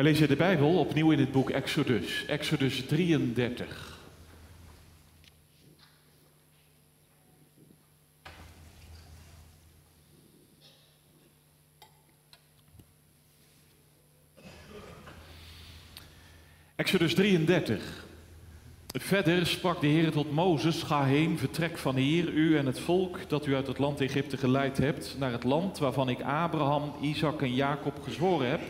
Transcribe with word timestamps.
We 0.00 0.06
lezen 0.06 0.28
de 0.28 0.36
Bijbel 0.36 0.78
opnieuw 0.78 1.10
in 1.10 1.18
het 1.18 1.32
boek 1.32 1.50
Exodus, 1.50 2.24
Exodus 2.26 2.84
33. 2.86 3.98
Exodus 16.76 17.14
33. 17.14 18.04
Verder 18.86 19.46
sprak 19.46 19.80
de 19.80 19.86
Heer 19.86 20.10
tot 20.10 20.32
Mozes: 20.32 20.82
Ga 20.82 21.04
heen, 21.04 21.38
vertrek 21.38 21.78
van 21.78 21.96
hier, 21.96 22.28
u 22.28 22.56
en 22.56 22.66
het 22.66 22.80
volk 22.80 23.28
dat 23.28 23.46
u 23.46 23.54
uit 23.54 23.66
het 23.66 23.78
land 23.78 24.00
Egypte 24.00 24.36
geleid 24.36 24.78
hebt, 24.78 25.16
naar 25.18 25.32
het 25.32 25.44
land 25.44 25.78
waarvan 25.78 26.08
ik 26.08 26.22
Abraham, 26.22 26.94
Isaac 27.00 27.42
en 27.42 27.54
Jacob 27.54 28.02
gezworen 28.02 28.50
heb. 28.50 28.60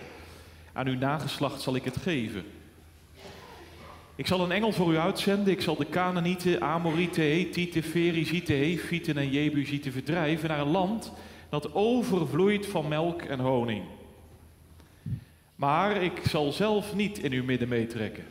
Aan 0.72 0.86
uw 0.86 0.98
nageslacht 0.98 1.60
zal 1.60 1.74
ik 1.74 1.84
het 1.84 1.96
geven. 1.96 2.44
Ik 4.14 4.26
zal 4.26 4.40
een 4.40 4.52
engel 4.52 4.72
voor 4.72 4.92
u 4.92 4.98
uitzenden. 4.98 5.52
Ik 5.52 5.60
zal 5.60 5.76
de 5.76 5.88
Canaanieten, 5.88 6.60
Amorieten, 6.60 7.38
Hethieten, 7.38 7.82
Ferizieten, 7.82 8.56
Hefieten 8.56 9.16
en 9.16 9.30
Jebusieten 9.30 9.92
verdrijven 9.92 10.48
naar 10.48 10.60
een 10.60 10.70
land 10.70 11.12
dat 11.48 11.74
overvloeit 11.74 12.66
van 12.66 12.88
melk 12.88 13.22
en 13.22 13.40
honing. 13.40 13.84
Maar 15.54 16.02
ik 16.02 16.22
zal 16.28 16.52
zelf 16.52 16.94
niet 16.94 17.18
in 17.18 17.32
uw 17.32 17.44
midden 17.44 17.68
meetrekken, 17.68 18.24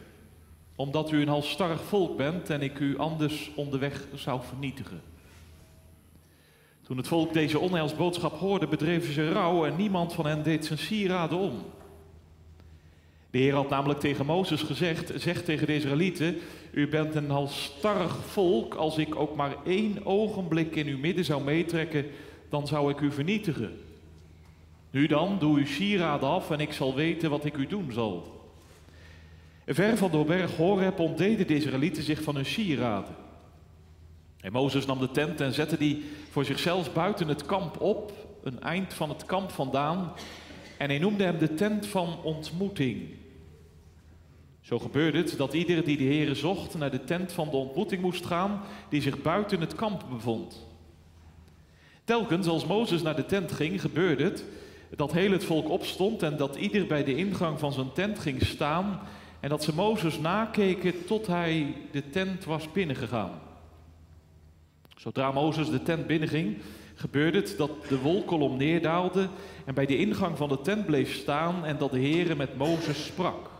omdat 0.76 1.12
u 1.12 1.22
een 1.22 1.28
halstarrig 1.28 1.84
volk 1.84 2.18
bent 2.18 2.50
en 2.50 2.62
ik 2.62 2.80
u 2.80 2.98
anders 2.98 3.52
onderweg 3.56 4.08
zou 4.14 4.42
vernietigen. 4.44 5.02
Toen 6.84 6.98
het 6.98 7.08
volk 7.08 7.34
deze 7.34 7.60
onheilsboodschap 7.60 8.40
hoorde, 8.40 8.68
bedreven 8.68 9.14
ze 9.14 9.32
rouw 9.32 9.66
en 9.66 9.76
niemand 9.76 10.14
van 10.14 10.26
hen 10.26 10.44
deed 10.44 10.66
zijn 10.66 10.80
sieraden 10.80 11.38
om. 11.38 11.54
De 13.32 13.38
Heer 13.38 13.54
had 13.54 13.70
namelijk 13.70 14.00
tegen 14.00 14.26
Mozes 14.26 14.62
gezegd: 14.62 15.12
Zeg 15.16 15.44
tegen 15.44 15.68
de 15.68 15.76
Israëlieten: 15.76 16.38
U 16.72 16.88
bent 16.88 17.16
een 17.16 17.30
halstarrig 17.30 18.26
volk. 18.26 18.74
Als 18.74 18.98
ik 18.98 19.16
ook 19.16 19.36
maar 19.36 19.56
één 19.66 20.06
ogenblik 20.06 20.76
in 20.76 20.88
uw 20.88 20.98
midden 20.98 21.26
zou 21.26 21.44
meetrekken, 21.44 22.06
dan 22.50 22.68
zou 22.68 22.92
ik 22.92 23.00
u 23.00 23.12
vernietigen. 23.12 23.78
Nu 24.92 25.08
dan, 25.08 25.40
doe 25.40 25.58
uw 25.58 25.66
sieraden 25.66 26.30
af 26.30 26.52
en 26.52 26.60
ik 26.60 26.74
zal 26.74 26.96
weten 26.96 27.30
wat 27.30 27.46
ik 27.46 27.58
u 27.58 27.68
doen 27.68 27.92
zal. 27.92 28.38
Ver 29.66 29.98
van 29.98 30.12
de 30.12 30.24
berg 30.24 30.56
Horeb 30.56 31.00
ontdeden 31.00 31.48
de 31.48 31.56
Israëlieten 31.56 32.04
zich 32.04 32.22
van 32.22 32.36
hun 32.36 32.46
sieraden. 32.46 33.16
En 34.42 34.52
Mozes 34.52 34.86
nam 34.86 35.00
de 35.00 35.12
tent 35.12 35.42
en 35.42 35.54
zette 35.54 35.78
die 35.78 36.04
voor 36.30 36.46
zichzelf 36.46 36.94
buiten 36.94 37.28
het 37.28 37.46
kamp 37.46 37.82
op, 37.82 38.12
een 38.44 38.62
eind 38.62 38.94
van 38.94 39.10
het 39.10 39.26
kamp 39.26 39.52
vandaan. 39.52 40.12
En 40.78 40.90
hij 40.90 41.00
noemde 41.00 41.24
hem 41.24 41.38
de 41.38 41.54
tent 41.54 41.86
van 41.86 42.20
ontmoeting. 42.24 43.10
Zo 44.70 44.80
gebeurde 44.80 45.18
het 45.18 45.38
dat 45.38 45.54
ieder 45.54 45.84
die 45.84 45.98
de 45.98 46.04
Heere 46.04 46.36
zocht 46.36 46.78
naar 46.78 46.92
de 46.92 47.04
tent 47.04 47.32
van 47.32 47.50
de 47.50 47.56
ontmoeting 47.56 48.02
moest 48.02 48.26
gaan, 48.26 48.62
die 48.90 49.02
zich 49.02 49.22
buiten 49.22 49.60
het 49.60 49.76
kamp 49.76 50.06
bevond. 50.10 50.68
Telkens 52.04 52.48
als 52.48 52.66
Mozes 52.66 53.02
naar 53.02 53.16
de 53.16 53.26
tent 53.26 53.52
ging, 53.52 53.82
gebeurde 53.82 54.24
het 54.24 54.46
dat 54.96 55.12
heel 55.12 55.32
het 55.32 55.44
volk 55.44 55.70
opstond 55.70 56.24
en 56.24 56.38
dat 56.38 56.56
ieder 56.56 56.88
bij 56.88 57.04
de 57.04 57.16
ingang 57.16 57.60
van 57.60 57.74
zijn 57.74 57.92
tent 57.94 58.20
ging 58.20 58.46
staan 58.46 59.00
en 59.40 59.50
dat 59.50 59.64
ze 59.64 59.76
Mozes 59.76 60.20
nakeken 60.20 61.06
tot 61.06 61.28
hij 61.28 61.76
de 61.92 62.10
tent 62.10 62.46
was 62.46 62.72
binnengegaan. 62.72 63.32
Zodra 64.96 65.32
Mozes 65.32 65.70
de 65.70 65.84
tent 65.84 66.08
binnenging, 66.08 66.58
gebeurde 66.96 67.38
het 67.38 67.58
dat 67.58 67.72
de 67.88 68.00
wolkolom 68.00 68.58
neerdaalde 68.58 69.28
en 69.66 69.74
bij 69.74 69.86
de 69.86 69.98
ingang 69.98 70.38
van 70.38 70.50
de 70.50 70.62
tent 70.62 70.86
bleef 70.86 71.14
staan 71.14 71.66
en 71.66 71.78
dat 71.78 71.92
de 71.92 72.00
Heere 72.00 72.36
met 72.36 72.58
Mozes 72.58 73.06
sprak. 73.06 73.58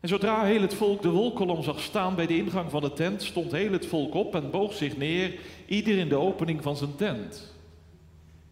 En 0.00 0.08
zodra 0.08 0.44
heel 0.44 0.60
het 0.60 0.74
volk 0.74 1.02
de 1.02 1.08
wolkolom 1.08 1.62
zag 1.62 1.80
staan 1.80 2.14
bij 2.14 2.26
de 2.26 2.36
ingang 2.36 2.70
van 2.70 2.80
de 2.80 2.92
tent, 2.92 3.22
stond 3.22 3.52
heel 3.52 3.72
het 3.72 3.86
volk 3.86 4.14
op 4.14 4.34
en 4.34 4.50
boog 4.50 4.72
zich 4.74 4.96
neer, 4.96 5.34
ieder 5.66 5.98
in 5.98 6.08
de 6.08 6.16
opening 6.16 6.62
van 6.62 6.76
zijn 6.76 6.96
tent. 6.96 7.54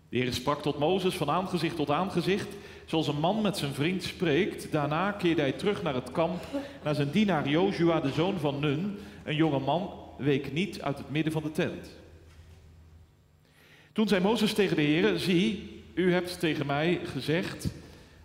De 0.08 0.16
Heer 0.16 0.32
sprak 0.32 0.62
tot 0.62 0.78
Mozes 0.78 1.14
van 1.14 1.30
aangezicht 1.30 1.76
tot 1.76 1.90
aangezicht, 1.90 2.48
zoals 2.84 3.08
een 3.08 3.20
man 3.20 3.42
met 3.42 3.56
zijn 3.56 3.72
vriend 3.72 4.02
spreekt. 4.02 4.72
Daarna 4.72 5.12
keerde 5.12 5.40
hij 5.40 5.52
terug 5.52 5.82
naar 5.82 5.94
het 5.94 6.12
kamp, 6.12 6.44
naar 6.84 6.94
zijn 6.94 7.10
dienaar 7.10 7.48
Jozua, 7.48 8.00
de 8.00 8.12
zoon 8.12 8.38
van 8.38 8.60
Nun. 8.60 8.98
Een 9.24 9.36
jonge 9.36 9.58
man 9.58 9.90
week 10.18 10.52
niet 10.52 10.82
uit 10.82 10.98
het 10.98 11.10
midden 11.10 11.32
van 11.32 11.42
de 11.42 11.52
tent. 11.52 11.90
Toen 13.92 14.08
zei 14.08 14.22
Mozes 14.22 14.52
tegen 14.52 14.76
de 14.76 14.82
Heer, 14.82 15.18
zie, 15.18 15.82
u 15.94 16.12
hebt 16.12 16.40
tegen 16.40 16.66
mij 16.66 17.00
gezegd, 17.04 17.68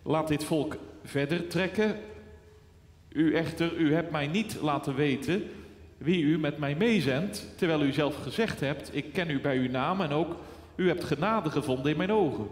laat 0.02 0.28
dit 0.28 0.44
volk 0.44 0.76
verder 1.04 1.46
trekken. 1.46 1.96
U 3.14 3.34
echter, 3.34 3.76
u 3.76 3.94
hebt 3.94 4.10
mij 4.10 4.26
niet 4.26 4.58
laten 4.60 4.94
weten 4.94 5.42
wie 5.98 6.22
u 6.22 6.38
met 6.38 6.58
mij 6.58 6.74
meezendt, 6.74 7.46
terwijl 7.56 7.82
u 7.82 7.92
zelf 7.92 8.22
gezegd 8.22 8.60
hebt, 8.60 8.96
ik 8.96 9.12
ken 9.12 9.30
u 9.30 9.40
bij 9.40 9.56
uw 9.56 9.70
naam 9.70 10.00
en 10.00 10.10
ook 10.10 10.36
u 10.74 10.88
hebt 10.88 11.04
genade 11.04 11.50
gevonden 11.50 11.90
in 11.90 11.96
mijn 11.96 12.12
ogen. 12.12 12.48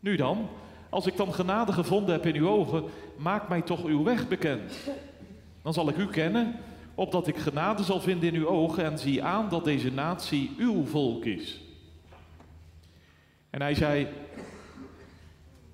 Nu 0.00 0.16
dan, 0.16 0.48
als 0.88 1.06
ik 1.06 1.16
dan 1.16 1.34
genade 1.34 1.72
gevonden 1.72 2.14
heb 2.14 2.26
in 2.26 2.34
uw 2.34 2.48
ogen, 2.48 2.84
maak 3.16 3.48
mij 3.48 3.62
toch 3.62 3.84
uw 3.84 4.02
weg 4.02 4.28
bekend. 4.28 4.72
Dan 5.62 5.74
zal 5.74 5.88
ik 5.88 5.96
u 5.96 6.06
kennen, 6.06 6.54
opdat 6.94 7.26
ik 7.26 7.36
genade 7.36 7.82
zal 7.82 8.00
vinden 8.00 8.28
in 8.28 8.40
uw 8.40 8.48
ogen 8.48 8.84
en 8.84 8.98
zie 8.98 9.22
aan 9.22 9.48
dat 9.48 9.64
deze 9.64 9.92
natie 9.92 10.54
uw 10.58 10.84
volk 10.84 11.24
is. 11.24 11.60
En 13.50 13.60
hij 13.60 13.74
zei, 13.74 14.08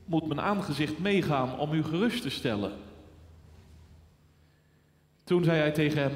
moet 0.05 0.27
mijn 0.27 0.41
aangezicht 0.41 0.99
meegaan 0.99 1.59
om 1.59 1.73
u 1.73 1.83
gerust 1.83 2.23
te 2.23 2.31
stellen? 2.31 2.73
Toen 5.25 5.45
zei 5.45 5.59
hij 5.59 5.71
tegen 5.71 6.03
hem, 6.03 6.13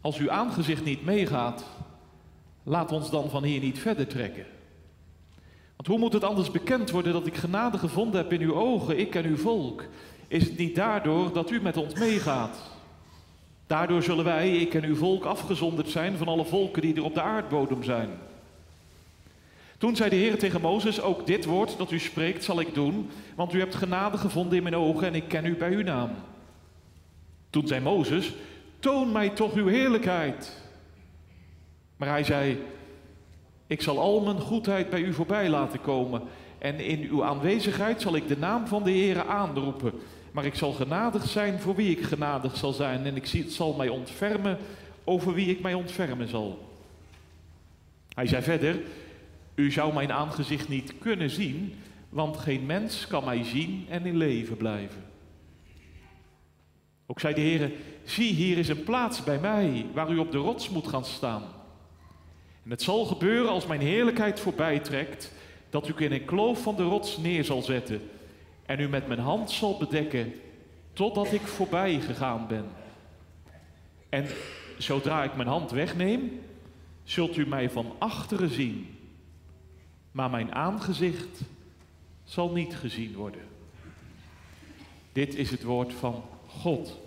als 0.00 0.18
uw 0.18 0.30
aangezicht 0.30 0.84
niet 0.84 1.04
meegaat, 1.04 1.64
laat 2.62 2.92
ons 2.92 3.10
dan 3.10 3.30
van 3.30 3.44
hier 3.44 3.60
niet 3.60 3.78
verder 3.78 4.06
trekken. 4.06 4.46
Want 5.76 5.88
hoe 5.88 5.98
moet 5.98 6.12
het 6.12 6.24
anders 6.24 6.50
bekend 6.50 6.90
worden 6.90 7.12
dat 7.12 7.26
ik 7.26 7.36
genade 7.36 7.78
gevonden 7.78 8.20
heb 8.20 8.32
in 8.32 8.40
uw 8.40 8.54
ogen, 8.54 8.98
ik 8.98 9.14
en 9.14 9.24
uw 9.24 9.36
volk? 9.36 9.84
Is 10.28 10.44
het 10.44 10.58
niet 10.58 10.74
daardoor 10.74 11.32
dat 11.32 11.50
u 11.50 11.62
met 11.62 11.76
ons 11.76 11.94
meegaat? 11.94 12.58
Daardoor 13.66 14.02
zullen 14.02 14.24
wij, 14.24 14.56
ik 14.56 14.74
en 14.74 14.84
uw 14.84 14.96
volk, 14.96 15.24
afgezonderd 15.24 15.88
zijn 15.88 16.16
van 16.16 16.28
alle 16.28 16.44
volken 16.44 16.82
die 16.82 16.94
er 16.94 17.04
op 17.04 17.14
de 17.14 17.22
aardbodem 17.22 17.82
zijn. 17.82 18.08
Toen 19.78 19.96
zei 19.96 20.10
de 20.10 20.16
Heer 20.16 20.38
tegen 20.38 20.60
Mozes, 20.60 21.00
ook 21.00 21.26
dit 21.26 21.44
woord 21.44 21.78
dat 21.78 21.90
u 21.90 21.98
spreekt 21.98 22.44
zal 22.44 22.60
ik 22.60 22.74
doen, 22.74 23.10
want 23.34 23.52
u 23.52 23.58
hebt 23.58 23.74
genade 23.74 24.18
gevonden 24.18 24.56
in 24.56 24.62
mijn 24.62 24.76
ogen 24.76 25.06
en 25.06 25.14
ik 25.14 25.28
ken 25.28 25.46
u 25.46 25.56
bij 25.56 25.72
uw 25.72 25.82
naam. 25.82 26.10
Toen 27.56 27.66
zei 27.66 27.80
Mozes, 27.80 28.32
toon 28.78 29.12
mij 29.12 29.28
toch 29.28 29.54
uw 29.54 29.66
heerlijkheid. 29.66 30.62
Maar 31.96 32.08
hij 32.08 32.24
zei, 32.24 32.58
ik 33.66 33.82
zal 33.82 33.98
al 33.98 34.20
mijn 34.20 34.40
goedheid 34.40 34.90
bij 34.90 35.00
u 35.00 35.12
voorbij 35.12 35.48
laten 35.48 35.80
komen 35.80 36.22
en 36.58 36.80
in 36.80 37.08
uw 37.10 37.24
aanwezigheid 37.24 38.00
zal 38.00 38.16
ik 38.16 38.28
de 38.28 38.36
naam 38.38 38.66
van 38.66 38.82
de 38.82 38.90
Heer 38.90 39.26
aanroepen. 39.26 39.92
Maar 40.32 40.44
ik 40.44 40.54
zal 40.54 40.72
genadig 40.72 41.28
zijn 41.28 41.60
voor 41.60 41.74
wie 41.74 41.90
ik 41.90 42.04
genadig 42.04 42.56
zal 42.56 42.72
zijn 42.72 43.04
en 43.06 43.16
ik 43.16 43.44
zal 43.48 43.72
mij 43.72 43.88
ontfermen 43.88 44.58
over 45.04 45.34
wie 45.34 45.50
ik 45.50 45.60
mij 45.60 45.74
ontfermen 45.74 46.28
zal. 46.28 46.68
Hij 48.14 48.26
zei 48.26 48.42
verder, 48.42 48.80
u 49.54 49.70
zou 49.72 49.94
mijn 49.94 50.12
aangezicht 50.12 50.68
niet 50.68 50.92
kunnen 50.98 51.30
zien, 51.30 51.74
want 52.08 52.36
geen 52.36 52.66
mens 52.66 53.06
kan 53.06 53.24
mij 53.24 53.44
zien 53.44 53.86
en 53.88 54.06
in 54.06 54.16
leven 54.16 54.56
blijven. 54.56 55.14
Ook 57.06 57.20
zei 57.20 57.34
de 57.34 57.40
Heer, 57.40 57.72
zie 58.04 58.32
hier 58.32 58.58
is 58.58 58.68
een 58.68 58.84
plaats 58.84 59.24
bij 59.24 59.38
mij 59.38 59.86
waar 59.92 60.10
u 60.10 60.18
op 60.18 60.32
de 60.32 60.38
rots 60.38 60.70
moet 60.70 60.88
gaan 60.88 61.04
staan. 61.04 61.42
En 62.64 62.70
het 62.70 62.82
zal 62.82 63.04
gebeuren 63.04 63.50
als 63.50 63.66
mijn 63.66 63.80
heerlijkheid 63.80 64.40
voorbij 64.40 64.78
trekt, 64.78 65.32
dat 65.70 65.88
u 65.88 65.94
in 65.96 66.12
een 66.12 66.24
kloof 66.24 66.62
van 66.62 66.76
de 66.76 66.82
rots 66.82 67.16
neer 67.16 67.44
zal 67.44 67.62
zetten 67.62 68.10
en 68.66 68.80
u 68.80 68.88
met 68.88 69.06
mijn 69.06 69.20
hand 69.20 69.50
zal 69.50 69.78
bedekken 69.78 70.32
totdat 70.92 71.32
ik 71.32 71.40
voorbij 71.40 72.00
gegaan 72.00 72.46
ben. 72.46 72.64
En 74.08 74.26
zodra 74.78 75.24
ik 75.24 75.36
mijn 75.36 75.48
hand 75.48 75.70
wegneem, 75.70 76.40
zult 77.04 77.36
u 77.36 77.46
mij 77.46 77.70
van 77.70 77.92
achteren 77.98 78.48
zien, 78.50 78.96
maar 80.10 80.30
mijn 80.30 80.54
aangezicht 80.54 81.40
zal 82.24 82.50
niet 82.50 82.76
gezien 82.76 83.14
worden. 83.14 83.42
Dit 85.12 85.34
is 85.34 85.50
het 85.50 85.62
woord 85.62 85.92
van 85.92 86.22
God. 86.60 86.98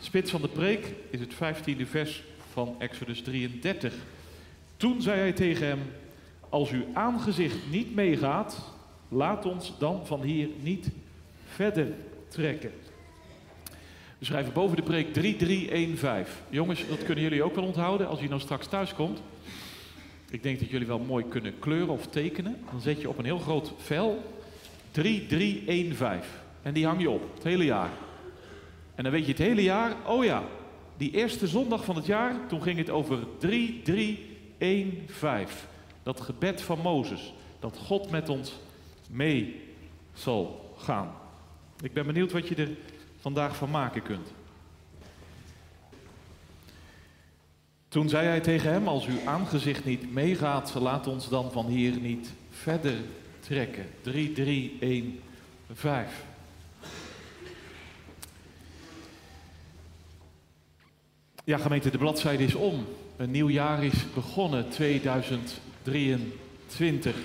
Spits 0.00 0.30
van 0.30 0.40
de 0.40 0.48
preek 0.48 0.94
is 1.10 1.20
het 1.20 1.34
vijftiende 1.34 1.86
vers 1.86 2.22
van 2.52 2.74
Exodus 2.78 3.22
33. 3.22 3.94
Toen 4.76 5.02
zei 5.02 5.18
hij 5.18 5.32
tegen 5.32 5.66
hem: 5.66 5.78
Als 6.48 6.70
uw 6.70 6.84
aangezicht 6.94 7.56
niet 7.70 7.94
meegaat, 7.94 8.62
laat 9.08 9.46
ons 9.46 9.72
dan 9.78 10.06
van 10.06 10.22
hier 10.22 10.48
niet 10.62 10.88
verder 11.46 11.92
trekken. 12.28 12.72
We 14.18 14.26
schrijven 14.26 14.52
boven 14.52 14.76
de 14.76 14.82
preek 14.82 15.12
3315. 15.12 16.34
Jongens, 16.48 16.88
dat 16.88 17.04
kunnen 17.04 17.24
jullie 17.24 17.42
ook 17.42 17.54
wel 17.54 17.64
onthouden 17.64 18.08
als 18.08 18.20
je 18.20 18.28
nou 18.28 18.40
straks 18.40 18.66
thuis 18.66 18.94
komt. 18.94 19.22
Ik 20.30 20.42
denk 20.42 20.60
dat 20.60 20.70
jullie 20.70 20.86
wel 20.86 20.98
mooi 20.98 21.24
kunnen 21.28 21.58
kleuren 21.58 21.88
of 21.88 22.06
tekenen. 22.06 22.56
Dan 22.70 22.80
zet 22.80 23.00
je 23.00 23.08
op 23.08 23.18
een 23.18 23.24
heel 23.24 23.38
groot 23.38 23.72
vel 23.78 24.24
3315. 24.90 26.30
En 26.62 26.72
die 26.74 26.86
hang 26.86 27.00
je 27.00 27.10
op, 27.10 27.34
het 27.34 27.44
hele 27.44 27.64
jaar. 27.64 27.90
En 29.00 29.06
dan 29.06 29.14
weet 29.14 29.26
je 29.26 29.32
het 29.32 29.40
hele 29.40 29.62
jaar, 29.62 29.96
oh 30.06 30.24
ja, 30.24 30.44
die 30.96 31.10
eerste 31.10 31.46
zondag 31.46 31.84
van 31.84 31.96
het 31.96 32.06
jaar, 32.06 32.46
toen 32.46 32.62
ging 32.62 32.78
het 32.78 32.90
over 32.90 33.18
3315. 33.38 35.68
Dat 36.02 36.20
gebed 36.20 36.62
van 36.62 36.78
Mozes, 36.78 37.34
dat 37.58 37.78
God 37.78 38.10
met 38.10 38.28
ons 38.28 38.58
mee 39.08 39.60
zal 40.12 40.74
gaan. 40.78 41.12
Ik 41.82 41.92
ben 41.92 42.06
benieuwd 42.06 42.32
wat 42.32 42.48
je 42.48 42.54
er 42.54 42.70
vandaag 43.20 43.56
van 43.56 43.70
maken 43.70 44.02
kunt. 44.02 44.32
Toen 47.88 48.08
zei 48.08 48.26
hij 48.26 48.40
tegen 48.40 48.72
hem: 48.72 48.88
Als 48.88 49.06
uw 49.06 49.20
aangezicht 49.24 49.84
niet 49.84 50.12
meegaat, 50.12 50.74
laat 50.74 51.06
ons 51.06 51.28
dan 51.28 51.52
van 51.52 51.66
hier 51.66 52.00
niet 52.00 52.32
verder 52.50 52.96
trekken. 53.40 53.86
3, 54.02 54.32
3, 54.32 54.76
1, 54.80 55.20
5. 55.72 56.28
Ja, 61.50 61.58
gemeente, 61.58 61.90
de 61.90 61.98
bladzijde 61.98 62.44
is 62.44 62.54
om. 62.54 62.86
Een 63.16 63.30
nieuw 63.30 63.48
jaar 63.48 63.84
is 63.84 64.04
begonnen, 64.14 64.68
2023. 64.68 67.16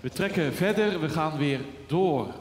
We 0.00 0.08
trekken 0.08 0.54
verder, 0.54 1.00
we 1.00 1.08
gaan 1.08 1.38
weer 1.38 1.60
door. 1.86 2.34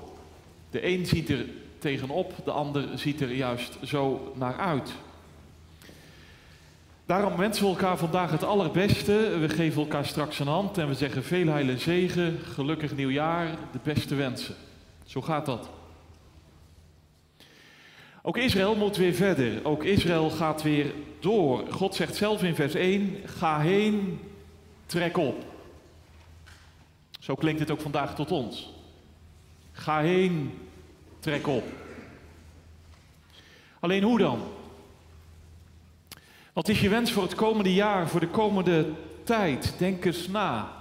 De 0.70 0.88
een 0.88 1.06
ziet 1.06 1.30
er 1.30 1.46
tegenop, 1.80 2.34
de 2.46 2.52
ander 2.52 2.88
ziet 2.96 3.22
er 3.22 3.32
juist 3.32 3.78
zo 3.84 4.34
naar 4.36 4.58
uit. 4.58 4.92
Daarom 7.06 7.38
wensen 7.38 7.64
we 7.64 7.70
elkaar 7.70 7.98
vandaag 7.98 8.32
het 8.32 8.44
allerbeste. 8.44 9.38
We 9.40 9.50
geven 9.50 9.82
elkaar 9.82 10.06
straks 10.06 10.40
een 10.40 10.48
hand 10.48 10.78
en 10.78 10.88
we 10.88 10.94
zeggen 10.94 11.24
veel 11.24 11.48
heil 11.48 11.70
en 11.70 11.80
zegen, 11.80 12.40
gelukkig 12.54 12.96
nieuwjaar, 12.96 13.48
de 13.72 13.80
beste 13.84 14.16
wensen. 14.16 14.56
Zo 15.06 15.22
gaat 15.22 15.46
dat. 15.46 15.70
Ook 18.26 18.38
Israël 18.38 18.76
moet 18.76 18.98
weer 18.98 19.14
verder. 19.14 19.66
Ook 19.66 19.84
Israël 19.84 20.30
gaat 20.30 20.62
weer 20.62 20.94
door. 21.20 21.68
God 21.72 21.96
zegt 21.96 22.16
zelf 22.16 22.44
in 22.44 22.56
vers 22.56 22.74
1: 22.74 23.18
Ga 23.26 23.60
heen, 23.60 24.20
trek 24.86 25.18
op. 25.18 25.44
Zo 27.20 27.36
klinkt 27.36 27.60
het 27.60 27.72
ook 27.72 27.82
vandaag 27.82 28.16
tot 28.16 28.32
ons. 28.32 28.74
Ga 29.72 30.02
heen, 30.02 30.60
trek 31.20 31.48
op. 31.48 31.64
Alleen 33.80 34.04
hoe 34.04 34.18
dan? 34.18 34.42
Wat 36.54 36.68
is 36.68 36.82
je 36.82 36.90
wens 36.90 37.12
voor 37.12 37.24
het 37.24 37.36
komende 37.36 37.74
jaar, 37.74 38.08
voor 38.08 38.20
de 38.20 38.28
komende 38.28 38.92
tijd? 39.24 39.74
Denk 39.78 40.06
eens 40.06 40.28
na. 40.28 40.74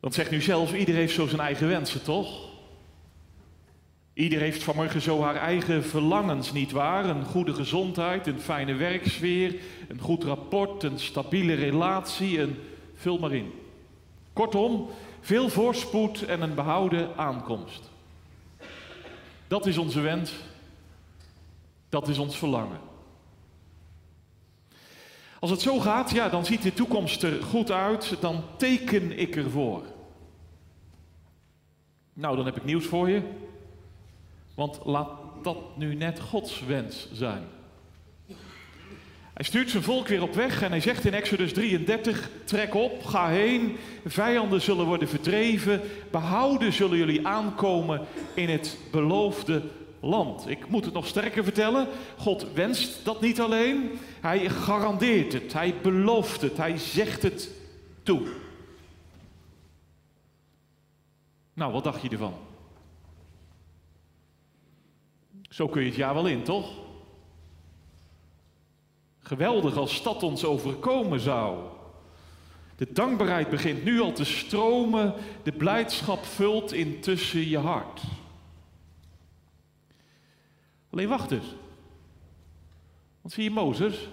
Want 0.00 0.14
zeg 0.14 0.30
nu 0.30 0.40
zelf, 0.40 0.74
iedereen 0.74 1.00
heeft 1.00 1.14
zo 1.14 1.26
zijn 1.26 1.40
eigen 1.40 1.68
wensen, 1.68 2.02
toch? 2.02 2.55
Ieder 4.16 4.40
heeft 4.40 4.62
vanmorgen 4.62 5.00
zo 5.00 5.22
haar 5.22 5.36
eigen 5.36 5.84
verlangens, 5.84 6.52
niet 6.52 6.72
waar? 6.72 7.04
Een 7.04 7.24
goede 7.24 7.54
gezondheid, 7.54 8.26
een 8.26 8.40
fijne 8.40 8.74
werksfeer, 8.74 9.60
een 9.88 10.00
goed 10.00 10.24
rapport, 10.24 10.82
een 10.82 10.98
stabiele 10.98 11.54
relatie, 11.54 12.40
en 12.40 12.58
vul 12.94 13.18
maar 13.18 13.34
in. 13.34 13.52
Kortom, 14.32 14.88
veel 15.20 15.48
voorspoed 15.48 16.22
en 16.22 16.42
een 16.42 16.54
behouden 16.54 17.16
aankomst. 17.16 17.90
Dat 19.48 19.66
is 19.66 19.78
onze 19.78 20.00
wens. 20.00 20.32
Dat 21.88 22.08
is 22.08 22.18
ons 22.18 22.38
verlangen. 22.38 22.80
Als 25.40 25.50
het 25.50 25.60
zo 25.60 25.78
gaat, 25.80 26.10
ja, 26.10 26.28
dan 26.28 26.44
ziet 26.44 26.62
de 26.62 26.74
toekomst 26.74 27.22
er 27.22 27.42
goed 27.42 27.70
uit. 27.70 28.16
Dan 28.20 28.44
teken 28.56 29.18
ik 29.18 29.36
ervoor. 29.36 29.82
Nou, 32.12 32.36
dan 32.36 32.44
heb 32.44 32.56
ik 32.56 32.64
nieuws 32.64 32.86
voor 32.86 33.10
je. 33.10 33.22
Want 34.56 34.80
laat 34.84 35.10
dat 35.42 35.76
nu 35.76 35.94
net 35.94 36.20
Gods 36.20 36.64
wens 36.64 37.08
zijn. 37.12 37.42
Hij 39.36 39.44
stuurt 39.44 39.70
zijn 39.70 39.82
volk 39.82 40.08
weer 40.08 40.22
op 40.22 40.34
weg 40.34 40.62
en 40.62 40.70
hij 40.70 40.80
zegt 40.80 41.04
in 41.04 41.14
Exodus 41.14 41.52
33: 41.52 42.30
Trek 42.44 42.74
op, 42.74 43.04
ga 43.04 43.28
heen, 43.28 43.76
vijanden 44.06 44.60
zullen 44.60 44.86
worden 44.86 45.08
verdreven, 45.08 45.80
behouden 46.10 46.72
zullen 46.72 46.98
jullie 46.98 47.26
aankomen 47.26 48.06
in 48.34 48.48
het 48.48 48.78
beloofde 48.90 49.62
land. 50.00 50.48
Ik 50.48 50.68
moet 50.68 50.84
het 50.84 50.94
nog 50.94 51.06
sterker 51.06 51.44
vertellen: 51.44 51.88
God 52.16 52.52
wenst 52.52 53.04
dat 53.04 53.20
niet 53.20 53.40
alleen, 53.40 53.90
hij 54.20 54.48
garandeert 54.48 55.32
het, 55.32 55.52
hij 55.52 55.74
belooft 55.82 56.40
het, 56.40 56.56
hij 56.56 56.78
zegt 56.78 57.22
het 57.22 57.50
toe. 58.02 58.22
Nou, 61.52 61.72
wat 61.72 61.84
dacht 61.84 62.02
je 62.02 62.08
ervan? 62.08 62.34
Zo 65.56 65.68
kun 65.68 65.82
je 65.82 65.88
het 65.88 65.96
jaar 65.96 66.14
wel 66.14 66.26
in, 66.26 66.42
toch? 66.42 66.72
Geweldig 69.18 69.76
als 69.76 69.94
stad 69.94 70.22
ons 70.22 70.44
overkomen 70.44 71.20
zou. 71.20 71.58
De 72.76 72.92
dankbaarheid 72.92 73.50
begint 73.50 73.84
nu 73.84 74.00
al 74.00 74.12
te 74.12 74.24
stromen, 74.24 75.14
de 75.42 75.52
blijdschap 75.52 76.24
vult 76.24 76.72
intussen 76.72 77.48
je 77.48 77.58
hart. 77.58 78.02
Alleen 80.90 81.08
wacht 81.08 81.30
eens. 81.30 81.54
Want 83.20 83.34
zie 83.34 83.44
je 83.44 83.50
Mozes? 83.50 84.08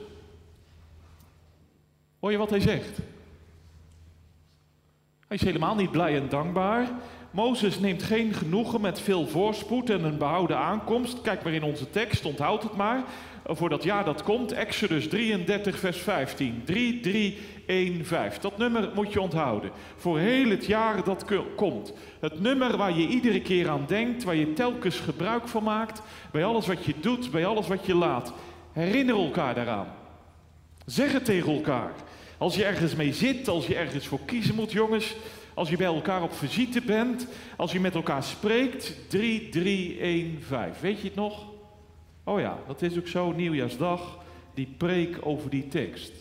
Hoor 2.20 2.32
je 2.32 2.38
wat 2.38 2.50
hij 2.50 2.60
zegt? 2.60 2.98
Hij 5.28 5.38
is 5.38 5.44
helemaal 5.44 5.76
niet 5.76 5.92
blij 5.92 6.16
en 6.16 6.30
dankbaar. 6.30 6.92
Mozes 7.34 7.80
neemt 7.80 8.04
geen 8.04 8.34
genoegen 8.34 8.82
met 8.82 9.00
veel 9.00 9.28
voorspoed 9.28 9.90
en 9.90 10.04
een 10.04 10.18
behouden 10.18 10.58
aankomst. 10.58 11.22
Kijk 11.22 11.44
maar 11.44 11.54
in 11.54 11.64
onze 11.64 11.90
tekst, 11.90 12.26
onthoud 12.26 12.64
het 12.64 12.76
maar. 12.76 13.04
Voor 13.46 13.70
dat 13.70 13.84
jaar 13.84 14.06
dat 14.06 14.24
komt, 14.24 14.52
Exodus 14.52 15.08
33, 15.08 15.80
vers 15.80 15.98
15. 15.98 16.62
3, 16.66 17.00
3, 17.00 17.38
1, 17.66 18.06
5. 18.06 18.38
Dat 18.40 18.58
nummer 18.58 18.92
moet 18.96 19.14
je 19.14 19.22
onthouden. 19.22 19.72
Voor 19.96 20.20
heel 20.20 20.50
het 20.50 20.66
jaar 20.66 21.04
dat 21.04 21.26
komt. 21.56 21.94
Het 22.20 22.40
nummer 22.40 22.78
waar 22.78 22.98
je 22.98 23.08
iedere 23.08 23.42
keer 23.42 23.70
aan 23.70 23.86
denkt, 23.88 24.24
waar 24.24 24.36
je 24.36 24.54
telkens 24.54 25.00
gebruik 25.00 25.48
van 25.48 25.64
maakt. 25.64 26.02
Bij 26.32 26.46
alles 26.46 26.68
wat 26.68 26.86
je 26.86 26.94
doet, 27.00 27.32
bij 27.32 27.46
alles 27.46 27.68
wat 27.68 27.86
je 27.86 27.96
laat. 27.96 28.34
Herinner 28.72 29.16
elkaar 29.16 29.56
daaraan. 29.56 29.88
Zeg 30.86 31.12
het 31.12 31.26
tegen 31.26 31.54
elkaar. 31.54 31.92
Als 32.38 32.56
je 32.56 32.66
ergens 32.66 32.96
mee 32.96 33.14
zit, 33.14 33.48
als 33.48 33.68
je 33.68 33.76
ergens 33.76 34.08
voor 34.08 34.20
kiezen 34.26 34.56
moet, 34.56 34.72
jongens. 34.72 35.16
Als 35.54 35.70
je 35.70 35.78
bij 35.78 35.88
elkaar 35.88 36.24
op 36.24 36.34
visite 36.34 36.82
bent, 36.82 37.28
als 37.58 37.72
je 37.72 37.80
met 37.80 37.96
elkaar 37.96 38.24
spreekt, 38.24 38.96
3, 39.08 39.50
3, 39.50 40.00
1, 40.00 40.38
5. 40.42 40.80
Weet 40.80 40.98
je 41.00 41.08
het 41.08 41.16
nog? 41.16 41.46
Oh 42.24 42.40
ja, 42.40 42.58
dat 42.68 42.82
is 42.82 42.98
ook 42.98 43.08
zo, 43.08 43.32
nieuwjaarsdag, 43.32 44.20
die 44.54 44.74
preek 44.78 45.18
over 45.22 45.50
die 45.50 45.68
tekst. 45.68 46.12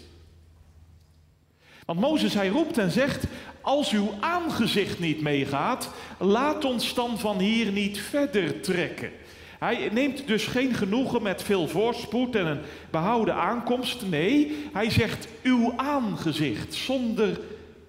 Want 1.84 2.00
Mozes, 2.00 2.34
hij 2.34 2.48
roept 2.48 2.78
en 2.78 2.90
zegt, 2.90 3.24
als 3.60 3.92
uw 3.92 4.10
aangezicht 4.20 4.98
niet 4.98 5.20
meegaat, 5.20 5.90
laat 6.18 6.64
ons 6.64 6.94
dan 6.94 7.18
van 7.18 7.38
hier 7.38 7.72
niet 7.72 8.00
verder 8.00 8.60
trekken. 8.60 9.10
Hij 9.58 9.88
neemt 9.92 10.26
dus 10.26 10.46
geen 10.46 10.74
genoegen 10.74 11.22
met 11.22 11.42
veel 11.42 11.68
voorspoed 11.68 12.36
en 12.36 12.46
een 12.46 12.60
behouden 12.90 13.34
aankomst. 13.34 14.06
Nee, 14.06 14.56
hij 14.72 14.90
zegt 14.90 15.28
uw 15.42 15.72
aangezicht. 15.76 16.74
Zonder 16.74 17.40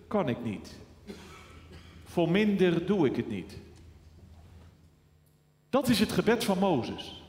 kan 0.08 0.30
ik 0.30 0.44
niet. 0.44 0.82
Voor 2.14 2.30
minder 2.30 2.86
doe 2.86 3.06
ik 3.06 3.16
het 3.16 3.30
niet. 3.30 3.58
Dat 5.70 5.90
is 5.90 6.00
het 6.00 6.12
gebed 6.12 6.44
van 6.44 6.58
Mozes. 6.60 7.24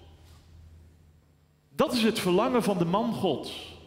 Dat 1.68 1.92
is 1.92 2.02
het 2.02 2.18
verlangen 2.18 2.62
van 2.62 2.78
de 2.78 2.84
man 2.84 3.12
Gods. 3.12 3.78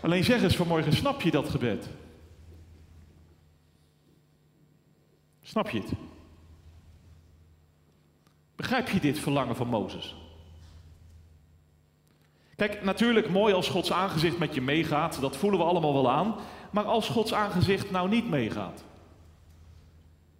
Alleen 0.00 0.24
zeg 0.24 0.42
eens 0.42 0.56
vanmorgen, 0.56 0.92
snap 0.92 1.20
je 1.20 1.30
dat 1.30 1.48
gebed? 1.48 1.88
Snap 5.42 5.68
je 5.68 5.80
het? 5.80 5.92
Begrijp 8.56 8.88
je 8.88 9.00
dit 9.00 9.18
verlangen 9.18 9.56
van 9.56 9.68
Mozes? 9.68 10.21
Kijk, 12.56 12.82
natuurlijk 12.82 13.30
mooi 13.30 13.54
als 13.54 13.68
Gods 13.68 13.92
aangezicht 13.92 14.38
met 14.38 14.54
je 14.54 14.60
meegaat, 14.60 15.20
dat 15.20 15.36
voelen 15.36 15.58
we 15.58 15.66
allemaal 15.66 15.92
wel 15.92 16.10
aan. 16.10 16.34
Maar 16.70 16.84
als 16.84 17.08
Gods 17.08 17.34
aangezicht 17.34 17.90
nou 17.90 18.08
niet 18.08 18.28
meegaat. 18.28 18.84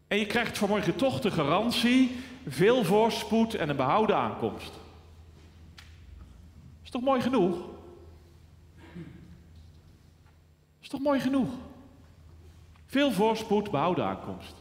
En 0.06 0.18
je 0.18 0.26
krijgt 0.26 0.58
vanmorgen 0.58 0.96
toch 0.96 1.20
de 1.20 1.30
garantie, 1.30 2.16
veel 2.48 2.84
voorspoed 2.84 3.54
en 3.54 3.68
een 3.68 3.76
behouden 3.76 4.16
aankomst. 4.16 4.72
Is 6.84 6.90
toch 6.90 7.02
mooi 7.02 7.20
genoeg? 7.20 7.56
Is 10.80 10.88
toch 10.88 11.00
mooi 11.00 11.20
genoeg? 11.20 11.48
Veel 12.86 13.12
voorspoed, 13.12 13.70
behouden 13.70 14.04
aankomst. 14.04 14.54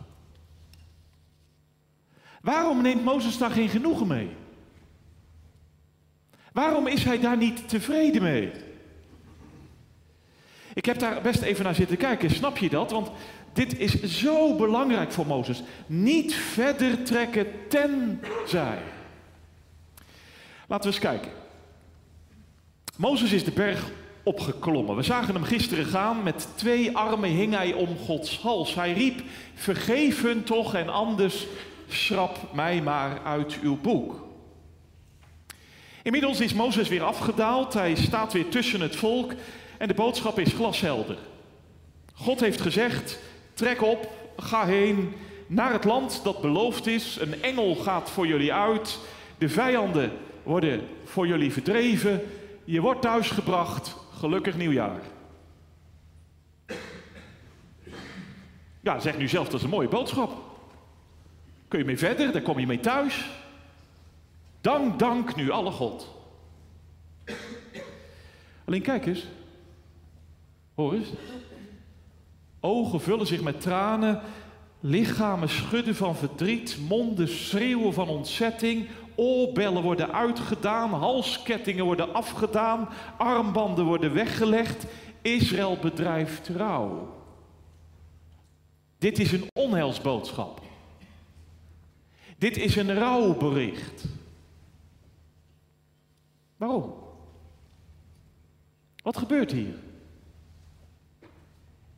Waarom 2.41 2.81
neemt 2.81 3.03
Mozes 3.03 3.38
daar 3.38 3.51
geen 3.51 3.70
genoegen 3.70 4.08
mee? 4.08 4.36
Waarom 6.51 6.88
is 6.88 7.03
hij 7.03 7.20
daar 7.20 7.38
niet 7.38 7.70
tevreden 7.70 8.22
mee? 8.22 8.51
Ik 10.74 10.86
heb 10.86 11.00
daar 11.00 11.22
best 11.22 11.41
even 11.41 11.63
naar 11.63 11.75
zitten 11.75 11.98
kijken, 11.98 12.29
snap 12.29 12.58
je 12.58 12.70
dat? 12.70 12.91
Want 12.91 13.12
dit 13.53 13.79
is 13.79 14.01
zo 14.03 14.55
belangrijk 14.55 15.12
voor 15.12 15.27
Mozes. 15.27 15.63
Niet 15.86 16.36
verder 16.36 17.03
trekken 17.03 17.48
tenzij. 17.67 18.79
Laten 20.67 20.89
we 20.89 20.96
eens 20.96 21.05
kijken. 21.05 21.31
Mozes 22.98 23.31
is 23.31 23.43
de 23.43 23.51
berg 23.51 23.89
opgeklommen. 24.24 24.96
We 24.96 25.03
zagen 25.03 25.34
hem 25.34 25.43
gisteren 25.43 25.86
gaan. 25.86 26.24
Met 26.24 26.48
twee 26.55 26.98
armen 26.98 27.29
hing 27.29 27.53
hij 27.53 27.74
om 27.74 27.98
Gods 27.98 28.39
hals. 28.39 28.75
Hij 28.75 28.93
riep: 28.93 29.22
Vergeef 29.53 30.22
hun 30.22 30.43
toch 30.43 30.75
en 30.75 30.89
anders 30.89 31.48
schrap 31.88 32.53
mij 32.53 32.81
maar 32.81 33.22
uit 33.24 33.60
uw 33.62 33.77
boek. 33.81 34.30
Inmiddels 36.03 36.39
is 36.39 36.53
Mozes 36.53 36.89
weer 36.89 37.03
afgedaald. 37.03 37.74
Hij 37.74 37.96
staat 37.96 38.34
weer 38.34 38.50
tussen 38.50 38.81
het 38.81 38.96
volk. 38.96 39.34
En 39.77 39.88
de 39.88 39.93
boodschap 39.93 40.39
is 40.39 40.53
glashelder. 40.53 41.17
God 42.13 42.39
heeft 42.39 42.62
gezegd: 42.62 43.20
Trek 43.53 43.81
op, 43.81 44.12
ga 44.38 44.65
heen 44.65 45.13
naar 45.48 45.74
het 45.74 45.84
land 45.84 46.22
dat 46.24 46.41
beloofd 46.41 46.88
is. 46.88 47.17
Een 47.20 47.43
engel 47.43 47.75
gaat 47.75 48.10
voor 48.10 48.27
jullie 48.27 48.53
uit. 48.53 49.00
De 49.38 49.50
vijanden 49.50 50.12
worden 50.43 50.88
voor 51.03 51.27
jullie 51.27 51.51
verdreven. 51.51 52.22
Je 52.63 52.81
wordt 52.81 53.01
thuisgebracht. 53.01 53.96
Gelukkig 54.17 54.58
nieuwjaar. 54.58 55.01
Ja, 58.81 59.00
zeg 59.00 59.17
nu 59.17 59.27
zelf, 59.27 59.46
dat 59.46 59.60
is 59.60 59.63
een 59.63 59.70
mooie 59.70 59.88
boodschap. 59.88 60.31
Kun 61.67 61.79
je 61.79 61.86
mee 61.86 61.98
verder, 61.98 62.31
daar 62.31 62.41
kom 62.41 62.60
je 62.60 62.67
mee 62.67 62.79
thuis. 62.79 63.29
Dank, 64.61 64.99
dank 64.99 65.35
nu 65.35 65.49
alle 65.49 65.71
God. 65.71 66.07
Alleen 68.65 68.81
kijk 68.81 69.05
eens. 69.05 69.27
Hoor 70.75 70.93
eens. 70.93 71.07
Ogen 72.59 73.01
vullen 73.01 73.27
zich 73.27 73.41
met 73.41 73.61
tranen, 73.61 74.21
lichamen 74.79 75.49
schudden 75.49 75.95
van 75.95 76.15
verdriet, 76.15 76.77
monden 76.87 77.27
schreeuwen 77.27 77.93
van 77.93 78.07
ontzetting, 78.07 78.87
oorbellen 79.15 79.81
worden 79.81 80.13
uitgedaan, 80.13 80.89
halskettingen 80.89 81.85
worden 81.85 82.13
afgedaan, 82.13 82.89
armbanden 83.17 83.85
worden 83.85 84.13
weggelegd. 84.13 84.85
Israël 85.21 85.77
bedrijft 85.81 86.43
trouw. 86.43 87.19
Dit 88.97 89.19
is 89.19 89.31
een 89.31 89.49
onheilsboodschap. 89.53 90.61
Dit 92.37 92.57
is 92.57 92.75
een 92.75 92.93
rouwbericht. 92.93 94.05
Waarom? 96.61 96.93
Wat 99.03 99.17
gebeurt 99.17 99.51
hier? 99.51 99.75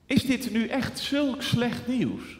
Is 0.05 0.25
dit 0.25 0.51
nu 0.51 0.67
echt 0.67 0.99
zulk 0.99 1.41
slecht 1.41 1.87
nieuws? 1.87 2.39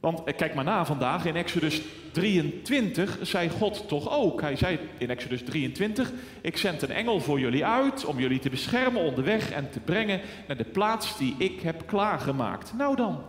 Want 0.00 0.24
eh, 0.24 0.36
kijk 0.36 0.54
maar 0.54 0.64
na 0.64 0.84
vandaag, 0.84 1.24
in 1.24 1.36
Exodus 1.36 1.82
23 2.12 3.18
zei 3.22 3.48
God 3.48 3.88
toch 3.88 4.10
ook. 4.10 4.40
Hij 4.40 4.56
zei 4.56 4.78
in 4.98 5.10
Exodus 5.10 5.42
23, 5.42 6.12
ik 6.40 6.56
zend 6.56 6.82
een 6.82 6.90
engel 6.90 7.20
voor 7.20 7.40
jullie 7.40 7.64
uit 7.64 8.04
om 8.04 8.18
jullie 8.18 8.38
te 8.38 8.50
beschermen 8.50 9.02
onderweg 9.02 9.50
en 9.50 9.70
te 9.70 9.80
brengen 9.80 10.20
naar 10.46 10.56
de 10.56 10.64
plaats 10.64 11.18
die 11.18 11.34
ik 11.38 11.60
heb 11.60 11.86
klaargemaakt. 11.86 12.72
Nou 12.74 12.96
dan, 12.96 13.22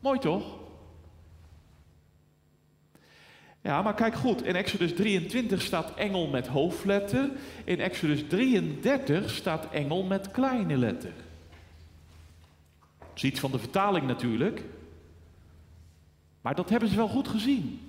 mooi 0.00 0.18
toch? 0.18 0.59
Ja, 3.62 3.82
maar 3.82 3.94
kijk 3.94 4.14
goed, 4.14 4.44
in 4.44 4.54
Exodus 4.54 4.94
23 4.94 5.62
staat 5.62 5.94
engel 5.94 6.26
met 6.26 6.46
hoofdletter, 6.46 7.30
in 7.64 7.80
Exodus 7.80 8.24
33 8.28 9.30
staat 9.30 9.70
engel 9.70 10.02
met 10.02 10.30
kleine 10.30 10.76
letter. 10.76 11.12
Dat 13.14 13.38
van 13.38 13.50
de 13.50 13.58
vertaling 13.58 14.06
natuurlijk. 14.06 14.64
Maar 16.40 16.54
dat 16.54 16.70
hebben 16.70 16.88
ze 16.88 16.96
wel 16.96 17.08
goed 17.08 17.28
gezien. 17.28 17.80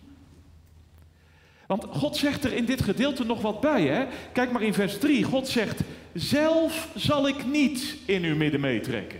Want 1.68 1.86
God 1.86 2.18
zegt 2.18 2.44
er 2.44 2.54
in 2.54 2.66
dit 2.66 2.82
gedeelte 2.82 3.24
nog 3.24 3.42
wat 3.42 3.62
bij. 3.62 3.88
Hè? 3.88 4.06
Kijk 4.34 4.51
maar 4.51 4.62
in 4.62 4.74
vers 4.74 5.00
3. 5.00 5.24
God 5.24 5.48
zegt, 5.48 5.82
zelf 6.13 6.88
zal 6.96 7.28
ik 7.28 7.46
niet 7.46 7.98
in 8.06 8.24
uw 8.24 8.36
midden 8.36 8.60
meetrekken. 8.60 9.20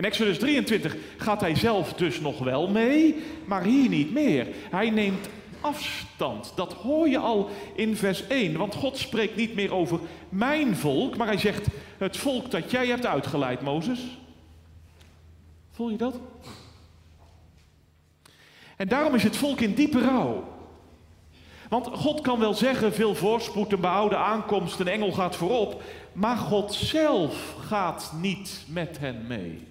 In 0.00 0.06
Exodus 0.06 0.38
23 0.38 0.96
gaat 1.16 1.40
hij 1.40 1.54
zelf 1.54 1.92
dus 1.92 2.20
nog 2.20 2.38
wel 2.38 2.68
mee, 2.68 3.22
maar 3.44 3.62
hier 3.62 3.88
niet 3.88 4.12
meer. 4.12 4.46
Hij 4.70 4.90
neemt 4.90 5.28
afstand. 5.60 6.52
Dat 6.54 6.72
hoor 6.72 7.08
je 7.08 7.18
al 7.18 7.50
in 7.74 7.96
vers 7.96 8.26
1. 8.26 8.56
Want 8.56 8.74
God 8.74 8.98
spreekt 8.98 9.36
niet 9.36 9.54
meer 9.54 9.74
over 9.74 10.00
mijn 10.28 10.76
volk, 10.76 11.16
maar 11.16 11.26
hij 11.26 11.38
zegt 11.38 11.66
het 11.98 12.16
volk 12.16 12.50
dat 12.50 12.70
jij 12.70 12.86
hebt 12.86 13.06
uitgeleid, 13.06 13.60
Mozes. 13.60 14.18
Voel 15.70 15.90
je 15.90 15.96
dat? 15.96 16.20
En 18.76 18.88
daarom 18.88 19.14
is 19.14 19.22
het 19.22 19.36
volk 19.36 19.60
in 19.60 19.74
diepe 19.74 20.00
rouw. 20.00 20.44
Want 21.68 21.86
God 21.86 22.20
kan 22.20 22.38
wel 22.38 22.54
zeggen, 22.54 22.92
veel 22.92 23.14
voorspoed, 23.14 23.72
een 23.72 23.80
behouden 23.80 24.18
aankomst, 24.18 24.80
een 24.80 24.88
engel 24.88 25.12
gaat 25.12 25.36
voorop. 25.36 25.82
Maar 26.12 26.36
God 26.36 26.74
zelf 26.74 27.54
gaat 27.58 28.12
niet 28.20 28.64
met 28.68 28.98
hen 28.98 29.26
mee. 29.26 29.68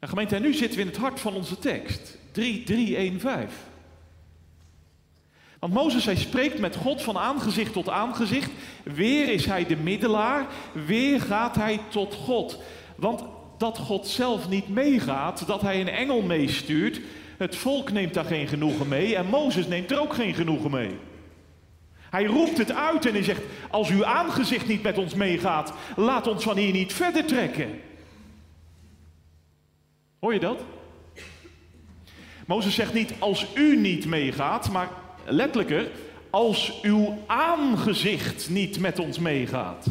Nou, 0.00 0.12
gemeente, 0.12 0.36
en 0.36 0.42
nu 0.42 0.54
zitten 0.54 0.76
we 0.76 0.84
in 0.84 0.90
het 0.90 0.96
hart 0.96 1.20
van 1.20 1.34
onze 1.34 1.58
tekst. 1.58 2.18
3315. 2.32 3.56
Want 5.58 5.72
Mozes, 5.72 6.04
hij 6.04 6.16
spreekt 6.16 6.58
met 6.58 6.76
God 6.76 7.02
van 7.02 7.18
aangezicht 7.18 7.72
tot 7.72 7.88
aangezicht. 7.88 8.50
Weer 8.82 9.28
is 9.28 9.46
hij 9.46 9.66
de 9.66 9.76
middelaar, 9.76 10.46
weer 10.86 11.20
gaat 11.20 11.54
hij 11.54 11.80
tot 11.88 12.14
God. 12.14 12.58
Want 12.96 13.22
dat 13.58 13.78
God 13.78 14.06
zelf 14.06 14.48
niet 14.48 14.68
meegaat, 14.68 15.46
dat 15.46 15.60
hij 15.60 15.80
een 15.80 15.88
engel 15.88 16.22
meestuurt, 16.22 17.00
het 17.38 17.56
volk 17.56 17.90
neemt 17.90 18.14
daar 18.14 18.24
geen 18.24 18.48
genoegen 18.48 18.88
mee 18.88 19.16
en 19.16 19.26
Mozes 19.26 19.66
neemt 19.66 19.90
er 19.90 20.00
ook 20.00 20.14
geen 20.14 20.34
genoegen 20.34 20.70
mee. 20.70 20.96
Hij 22.10 22.24
roept 22.24 22.58
het 22.58 22.72
uit 22.72 23.06
en 23.06 23.12
hij 23.12 23.22
zegt: 23.22 23.42
Als 23.70 23.90
uw 23.90 24.04
aangezicht 24.04 24.68
niet 24.68 24.82
met 24.82 24.98
ons 24.98 25.14
meegaat, 25.14 25.72
laat 25.96 26.26
ons 26.26 26.44
van 26.44 26.56
hier 26.56 26.72
niet 26.72 26.92
verder 26.92 27.24
trekken. 27.24 27.80
Hoor 30.18 30.32
je 30.32 30.40
dat? 30.40 30.60
Mozes 32.46 32.74
zegt 32.74 32.94
niet: 32.94 33.12
Als 33.18 33.46
u 33.54 33.76
niet 33.76 34.06
meegaat, 34.06 34.70
maar 34.70 34.88
letterlijker: 35.24 35.90
Als 36.30 36.80
uw 36.82 37.18
aangezicht 37.26 38.50
niet 38.50 38.78
met 38.78 38.98
ons 38.98 39.18
meegaat. 39.18 39.86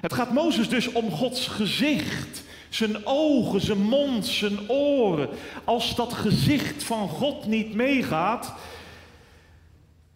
Het 0.00 0.12
gaat 0.12 0.32
Mozes 0.32 0.68
dus 0.68 0.92
om 0.92 1.10
Gods 1.10 1.46
gezicht. 1.46 2.44
Zijn 2.68 3.06
ogen, 3.06 3.60
zijn 3.60 3.82
mond, 3.82 4.26
zijn 4.26 4.70
oren. 4.70 5.28
Als 5.64 5.94
dat 5.94 6.12
gezicht 6.12 6.82
van 6.84 7.08
God 7.08 7.46
niet 7.46 7.74
meegaat, 7.74 8.54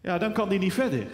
ja, 0.02 0.18
dan 0.18 0.32
kan 0.32 0.48
hij 0.48 0.58
niet 0.58 0.72
verder. 0.72 1.06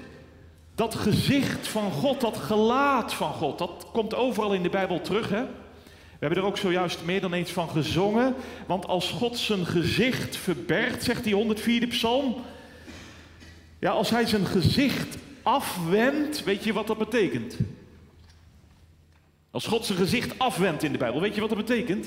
Dat 0.74 0.94
gezicht 0.94 1.68
van 1.68 1.92
God, 1.92 2.20
dat 2.20 2.36
gelaat 2.36 3.14
van 3.14 3.32
God, 3.32 3.58
dat 3.58 3.86
komt 3.92 4.14
overal 4.14 4.52
in 4.52 4.62
de 4.62 4.68
Bijbel 4.68 5.00
terug. 5.00 5.28
Hè? 5.28 5.44
We 6.18 6.26
hebben 6.26 6.38
er 6.38 6.48
ook 6.48 6.58
zojuist 6.58 7.04
meer 7.04 7.20
dan 7.20 7.32
eens 7.32 7.50
van 7.50 7.68
gezongen. 7.68 8.34
Want 8.66 8.86
als 8.86 9.10
God 9.10 9.38
zijn 9.38 9.66
gezicht 9.66 10.36
verbergt, 10.36 11.02
zegt 11.02 11.24
die 11.24 11.56
104e 11.56 11.88
psalm. 11.88 12.36
Ja, 13.78 13.90
als 13.90 14.10
hij 14.10 14.26
zijn 14.26 14.46
gezicht 14.46 15.18
afwendt, 15.42 16.44
weet 16.44 16.64
je 16.64 16.72
wat 16.72 16.86
dat 16.86 16.98
betekent? 16.98 17.56
Als 19.50 19.66
God 19.66 19.84
zijn 19.84 19.98
gezicht 19.98 20.38
afwendt 20.38 20.82
in 20.82 20.92
de 20.92 20.98
Bijbel, 20.98 21.20
weet 21.20 21.34
je 21.34 21.40
wat 21.40 21.48
dat 21.48 21.66
betekent? 21.66 22.06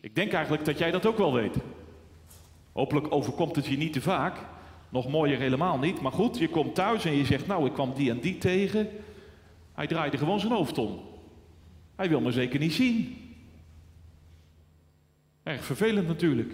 Ik 0.00 0.14
denk 0.14 0.32
eigenlijk 0.32 0.64
dat 0.64 0.78
jij 0.78 0.90
dat 0.90 1.06
ook 1.06 1.18
wel 1.18 1.32
weet. 1.32 1.56
Hopelijk 2.72 3.12
overkomt 3.12 3.56
het 3.56 3.66
je 3.66 3.76
niet 3.76 3.92
te 3.92 4.00
vaak. 4.00 4.36
Nog 4.88 5.08
mooier 5.08 5.38
helemaal 5.38 5.78
niet. 5.78 6.00
Maar 6.00 6.12
goed, 6.12 6.38
je 6.38 6.48
komt 6.48 6.74
thuis 6.74 7.04
en 7.04 7.16
je 7.16 7.24
zegt, 7.24 7.46
nou, 7.46 7.66
ik 7.66 7.72
kwam 7.72 7.94
die 7.94 8.10
en 8.10 8.20
die 8.20 8.38
tegen. 8.38 8.88
Hij 9.72 9.86
draaide 9.86 10.18
gewoon 10.18 10.40
zijn 10.40 10.52
hoofd 10.52 10.78
om. 10.78 11.11
Hij 11.96 12.08
wil 12.08 12.20
me 12.20 12.32
zeker 12.32 12.58
niet 12.58 12.72
zien. 12.72 13.16
Erg 15.42 15.64
vervelend 15.64 16.06
natuurlijk. 16.06 16.52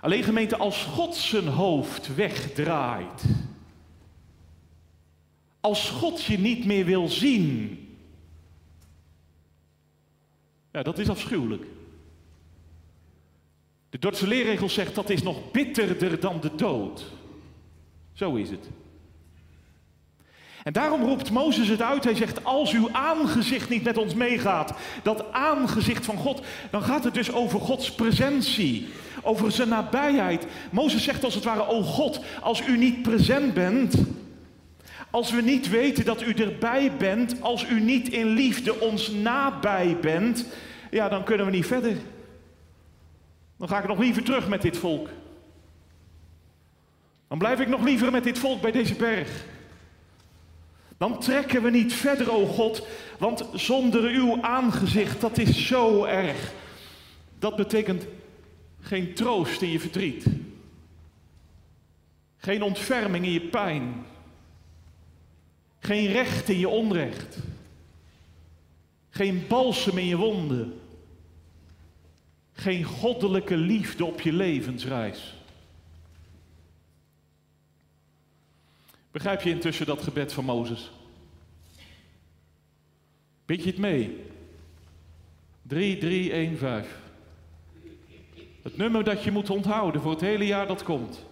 Alleen 0.00 0.22
gemeente, 0.22 0.56
als 0.56 0.84
God 0.84 1.14
zijn 1.14 1.46
hoofd 1.46 2.14
wegdraait, 2.14 3.24
als 5.60 5.90
God 5.90 6.22
je 6.22 6.38
niet 6.38 6.64
meer 6.64 6.84
wil 6.84 7.08
zien. 7.08 7.78
Ja, 10.72 10.82
dat 10.82 10.98
is 10.98 11.08
afschuwelijk. 11.08 11.64
De 13.90 13.98
Dordtse 13.98 14.26
leerregel 14.26 14.68
zegt 14.68 14.94
dat 14.94 15.10
is 15.10 15.22
nog 15.22 15.50
bitterder 15.50 16.20
dan 16.20 16.40
de 16.40 16.54
dood. 16.54 17.04
Zo 18.12 18.34
is 18.34 18.50
het. 18.50 18.70
En 20.68 20.74
daarom 20.74 21.02
roept 21.02 21.30
Mozes 21.30 21.68
het 21.68 21.82
uit. 21.82 22.04
Hij 22.04 22.14
zegt, 22.14 22.44
als 22.44 22.72
uw 22.72 22.88
aangezicht 22.92 23.68
niet 23.68 23.84
met 23.84 23.96
ons 23.96 24.14
meegaat, 24.14 24.72
dat 25.02 25.32
aangezicht 25.32 26.04
van 26.04 26.16
God, 26.16 26.42
dan 26.70 26.82
gaat 26.82 27.04
het 27.04 27.14
dus 27.14 27.32
over 27.32 27.60
Gods 27.60 27.92
presentie, 27.92 28.88
over 29.22 29.52
zijn 29.52 29.68
nabijheid. 29.68 30.46
Mozes 30.70 31.04
zegt 31.04 31.24
als 31.24 31.34
het 31.34 31.44
ware, 31.44 31.66
o 31.66 31.82
God, 31.82 32.20
als 32.40 32.66
u 32.66 32.76
niet 32.76 33.02
present 33.02 33.54
bent, 33.54 33.94
als 35.10 35.30
we 35.30 35.42
niet 35.42 35.68
weten 35.68 36.04
dat 36.04 36.22
u 36.22 36.32
erbij 36.32 36.92
bent, 36.98 37.42
als 37.42 37.68
u 37.68 37.80
niet 37.80 38.08
in 38.08 38.26
liefde 38.26 38.80
ons 38.80 39.10
nabij 39.10 39.96
bent, 40.00 40.46
ja, 40.90 41.08
dan 41.08 41.24
kunnen 41.24 41.46
we 41.46 41.52
niet 41.52 41.66
verder. 41.66 41.96
Dan 43.56 43.68
ga 43.68 43.78
ik 43.78 43.88
nog 43.88 43.98
liever 43.98 44.22
terug 44.22 44.48
met 44.48 44.62
dit 44.62 44.76
volk. 44.76 45.08
Dan 47.28 47.38
blijf 47.38 47.60
ik 47.60 47.68
nog 47.68 47.84
liever 47.84 48.10
met 48.10 48.24
dit 48.24 48.38
volk 48.38 48.60
bij 48.60 48.72
deze 48.72 48.94
berg. 48.94 49.56
Dan 50.98 51.20
trekken 51.20 51.62
we 51.62 51.70
niet 51.70 51.92
verder, 51.92 52.32
o 52.32 52.46
God, 52.46 52.86
want 53.18 53.44
zonder 53.52 54.02
uw 54.02 54.42
aangezicht, 54.42 55.20
dat 55.20 55.38
is 55.38 55.66
zo 55.66 56.04
erg. 56.04 56.52
Dat 57.38 57.56
betekent 57.56 58.06
geen 58.80 59.14
troost 59.14 59.62
in 59.62 59.68
je 59.68 59.80
verdriet. 59.80 60.24
Geen 62.36 62.62
ontferming 62.62 63.24
in 63.24 63.32
je 63.32 63.40
pijn. 63.40 64.04
Geen 65.78 66.06
recht 66.06 66.48
in 66.48 66.58
je 66.58 66.68
onrecht. 66.68 67.38
Geen 69.10 69.44
balsem 69.48 69.98
in 69.98 70.06
je 70.06 70.16
wonden. 70.16 70.80
Geen 72.52 72.84
goddelijke 72.84 73.56
liefde 73.56 74.04
op 74.04 74.20
je 74.20 74.32
levensreis. 74.32 75.37
Begrijp 79.18 79.42
je 79.42 79.50
intussen 79.50 79.86
dat 79.86 80.02
gebed 80.02 80.32
van 80.32 80.44
Mozes? 80.44 80.90
Bid 83.46 83.62
je 83.62 83.70
het 83.70 83.78
mee? 83.78 84.24
3, 85.62 85.98
3, 85.98 86.32
1, 86.32 86.58
5. 86.58 86.98
Het 88.62 88.76
nummer 88.76 89.04
dat 89.04 89.24
je 89.24 89.30
moet 89.30 89.50
onthouden 89.50 90.00
voor 90.00 90.10
het 90.10 90.20
hele 90.20 90.46
jaar 90.46 90.66
dat 90.66 90.82
komt. 90.82 91.26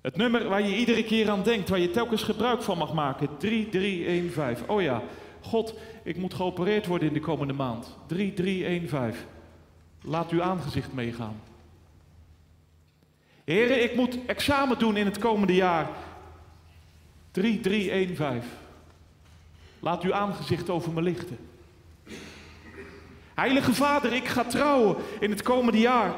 Het 0.00 0.16
nummer 0.16 0.48
waar 0.48 0.62
je 0.62 0.76
iedere 0.76 1.04
keer 1.04 1.30
aan 1.30 1.42
denkt, 1.42 1.68
waar 1.68 1.78
je 1.78 1.90
telkens 1.90 2.22
gebruik 2.22 2.62
van 2.62 2.78
mag 2.78 2.92
maken. 2.92 3.28
3, 3.38 3.68
3, 3.68 4.06
1, 4.06 4.32
5. 4.32 4.62
Oh 4.66 4.82
ja, 4.82 5.02
God, 5.40 5.74
ik 6.02 6.16
moet 6.16 6.34
geopereerd 6.34 6.86
worden 6.86 7.08
in 7.08 7.14
de 7.14 7.20
komende 7.20 7.52
maand. 7.52 7.96
3, 8.06 8.34
3, 8.34 8.64
1, 8.64 8.88
5. 8.88 9.26
Laat 10.02 10.30
uw 10.30 10.42
aangezicht 10.42 10.92
meegaan. 10.92 11.40
Heren, 13.44 13.82
ik 13.82 13.94
moet 13.94 14.18
examen 14.26 14.78
doen 14.78 14.96
in 14.96 15.06
het 15.06 15.18
komende 15.18 15.54
jaar. 15.54 15.88
3, 17.30 17.60
3, 17.60 17.90
1, 17.90 18.16
5. 18.16 18.44
Laat 19.80 20.02
uw 20.02 20.14
aangezicht 20.14 20.70
over 20.70 20.92
me 20.92 21.02
lichten. 21.02 21.38
Heilige 23.34 23.74
Vader, 23.74 24.12
ik 24.12 24.26
ga 24.26 24.44
trouwen 24.44 24.96
in 25.20 25.30
het 25.30 25.42
komende 25.42 25.78
jaar. 25.78 26.14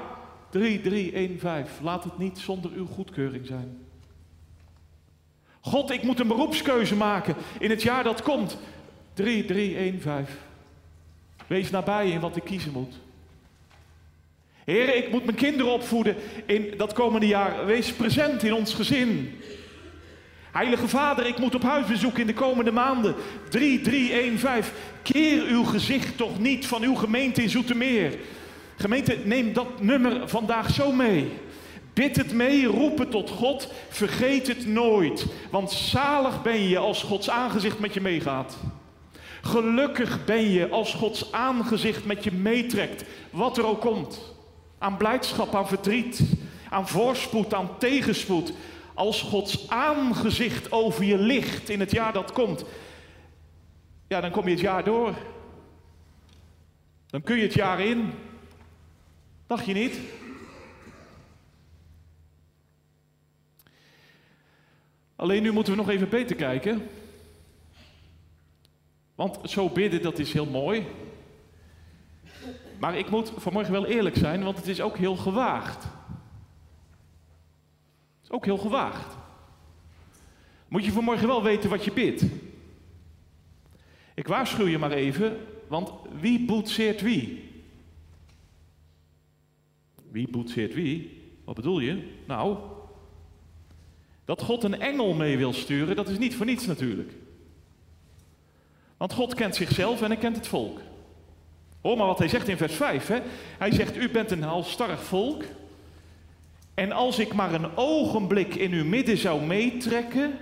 3, 0.50 0.80
3, 0.80 1.12
1, 1.12 1.38
5. 1.38 1.70
Laat 1.82 2.04
het 2.04 2.18
niet 2.18 2.38
zonder 2.38 2.70
uw 2.70 2.86
goedkeuring 2.86 3.46
zijn. 3.46 3.78
God, 5.60 5.90
ik 5.90 6.02
moet 6.02 6.20
een 6.20 6.28
beroepskeuze 6.28 6.96
maken 6.96 7.34
in 7.58 7.70
het 7.70 7.82
jaar 7.82 8.04
dat 8.04 8.22
komt. 8.22 8.58
3, 9.14 9.44
3, 9.44 9.76
1, 9.76 10.00
5. 10.00 10.38
Wees 11.46 11.70
nabij 11.70 12.10
in 12.10 12.20
wat 12.20 12.36
ik 12.36 12.44
kiezen 12.44 12.72
moet. 12.72 12.94
Heren, 14.64 14.96
ik 14.96 15.10
moet 15.10 15.24
mijn 15.24 15.36
kinderen 15.36 15.72
opvoeden 15.72 16.16
in 16.46 16.74
dat 16.76 16.92
komende 16.92 17.26
jaar. 17.26 17.66
Wees 17.66 17.92
present 17.92 18.42
in 18.42 18.54
ons 18.54 18.74
gezin. 18.74 19.40
Heilige 20.52 20.88
Vader, 20.88 21.26
ik 21.26 21.38
moet 21.38 21.54
op 21.54 21.62
huisbezoek 21.62 22.18
in 22.18 22.26
de 22.26 22.34
komende 22.34 22.72
maanden. 22.72 23.14
3, 23.48 23.80
3, 23.80 24.12
1, 24.12 24.38
5. 24.38 24.72
Keer 25.02 25.42
uw 25.42 25.64
gezicht 25.64 26.16
toch 26.16 26.38
niet 26.38 26.66
van 26.66 26.82
uw 26.82 26.94
gemeente 26.94 27.42
in 27.42 27.50
Zoetermeer. 27.50 28.18
Gemeente, 28.76 29.18
neem 29.24 29.52
dat 29.52 29.80
nummer 29.80 30.28
vandaag 30.28 30.70
zo 30.70 30.92
mee. 30.92 31.32
Bid 31.92 32.16
het 32.16 32.32
mee, 32.32 32.66
roep 32.66 32.98
het 32.98 33.10
tot 33.10 33.30
God, 33.30 33.72
vergeet 33.88 34.46
het 34.46 34.66
nooit. 34.66 35.26
Want 35.50 35.70
zalig 35.70 36.42
ben 36.42 36.68
je 36.68 36.78
als 36.78 37.02
Gods 37.02 37.30
aangezicht 37.30 37.78
met 37.78 37.94
je 37.94 38.00
meegaat. 38.00 38.56
Gelukkig 39.42 40.24
ben 40.24 40.50
je 40.50 40.68
als 40.68 40.94
Gods 40.94 41.32
aangezicht 41.32 42.04
met 42.04 42.24
je 42.24 42.32
meetrekt, 42.32 43.04
wat 43.30 43.58
er 43.58 43.66
ook 43.66 43.80
komt. 43.80 44.34
Aan 44.78 44.96
blijdschap, 44.96 45.54
aan 45.54 45.68
verdriet, 45.68 46.20
aan 46.70 46.88
voorspoed, 46.88 47.54
aan 47.54 47.70
tegenspoed. 47.78 48.52
Als 48.94 49.22
Gods 49.22 49.68
aangezicht 49.68 50.72
over 50.72 51.04
je 51.04 51.18
ligt 51.18 51.68
in 51.68 51.80
het 51.80 51.90
jaar 51.90 52.12
dat 52.12 52.32
komt, 52.32 52.64
ja, 54.08 54.20
dan 54.20 54.30
kom 54.30 54.44
je 54.44 54.50
het 54.50 54.60
jaar 54.60 54.84
door. 54.84 55.14
Dan 57.06 57.22
kun 57.22 57.36
je 57.36 57.42
het 57.42 57.54
jaar 57.54 57.80
in. 57.80 58.12
Dacht 59.46 59.64
je 59.64 59.72
niet? 59.72 59.98
Alleen 65.16 65.42
nu 65.42 65.52
moeten 65.52 65.72
we 65.72 65.78
nog 65.78 65.88
even 65.88 66.08
beter 66.08 66.36
kijken. 66.36 66.88
Want 69.14 69.50
zo 69.50 69.68
bidden, 69.68 70.02
dat 70.02 70.18
is 70.18 70.32
heel 70.32 70.46
mooi. 70.46 70.86
Maar 72.78 72.98
ik 72.98 73.10
moet 73.10 73.32
vanmorgen 73.36 73.72
wel 73.72 73.86
eerlijk 73.86 74.16
zijn, 74.16 74.42
want 74.42 74.56
het 74.56 74.66
is 74.66 74.80
ook 74.80 74.96
heel 74.96 75.16
gewaagd. 75.16 75.86
Ook 78.34 78.44
heel 78.44 78.58
gewaagd. 78.58 79.16
Moet 80.68 80.84
je 80.84 80.92
vanmorgen 80.92 81.26
wel 81.26 81.42
weten 81.42 81.70
wat 81.70 81.84
je 81.84 81.92
bidt. 81.92 82.24
Ik 84.14 84.26
waarschuw 84.26 84.66
je 84.66 84.78
maar 84.78 84.92
even, 84.92 85.36
want 85.68 85.92
wie 86.20 86.44
boetseert 86.44 87.00
wie? 87.00 87.50
Wie 90.10 90.28
boetseert 90.30 90.74
wie? 90.74 91.20
Wat 91.44 91.54
bedoel 91.54 91.78
je? 91.78 92.08
Nou, 92.26 92.58
dat 94.24 94.42
God 94.42 94.64
een 94.64 94.80
engel 94.80 95.14
mee 95.14 95.36
wil 95.36 95.52
sturen, 95.52 95.96
dat 95.96 96.08
is 96.08 96.18
niet 96.18 96.34
voor 96.34 96.46
niets 96.46 96.66
natuurlijk. 96.66 97.12
Want 98.96 99.12
God 99.12 99.34
kent 99.34 99.56
zichzelf 99.56 100.02
en 100.02 100.10
hij 100.10 100.16
kent 100.16 100.36
het 100.36 100.46
volk. 100.46 100.80
Hoor 101.80 101.96
maar 101.96 102.06
wat 102.06 102.18
hij 102.18 102.28
zegt 102.28 102.48
in 102.48 102.56
vers 102.56 102.74
5. 102.74 103.06
Hè? 103.06 103.20
Hij 103.58 103.72
zegt, 103.72 103.96
u 103.96 104.10
bent 104.10 104.30
een 104.30 104.42
halstarrig 104.42 105.02
volk. 105.02 105.44
En 106.82 106.92
als 106.92 107.18
ik 107.18 107.32
maar 107.32 107.54
een 107.54 107.76
ogenblik 107.76 108.54
in 108.54 108.72
uw 108.72 108.84
midden 108.84 109.18
zou 109.18 109.42
meetrekken, 109.42 110.38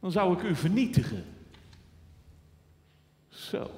dan 0.00 0.12
zou 0.12 0.38
ik 0.38 0.42
u 0.42 0.56
vernietigen. 0.56 1.24
Zo. 3.28 3.70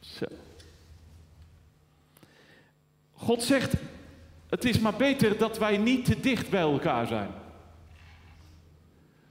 Zo. 0.00 0.26
God 3.12 3.42
zegt, 3.42 3.74
het 4.48 4.64
is 4.64 4.78
maar 4.78 4.96
beter 4.96 5.38
dat 5.38 5.58
wij 5.58 5.76
niet 5.76 6.04
te 6.04 6.20
dicht 6.20 6.50
bij 6.50 6.60
elkaar 6.60 7.06
zijn. 7.06 7.30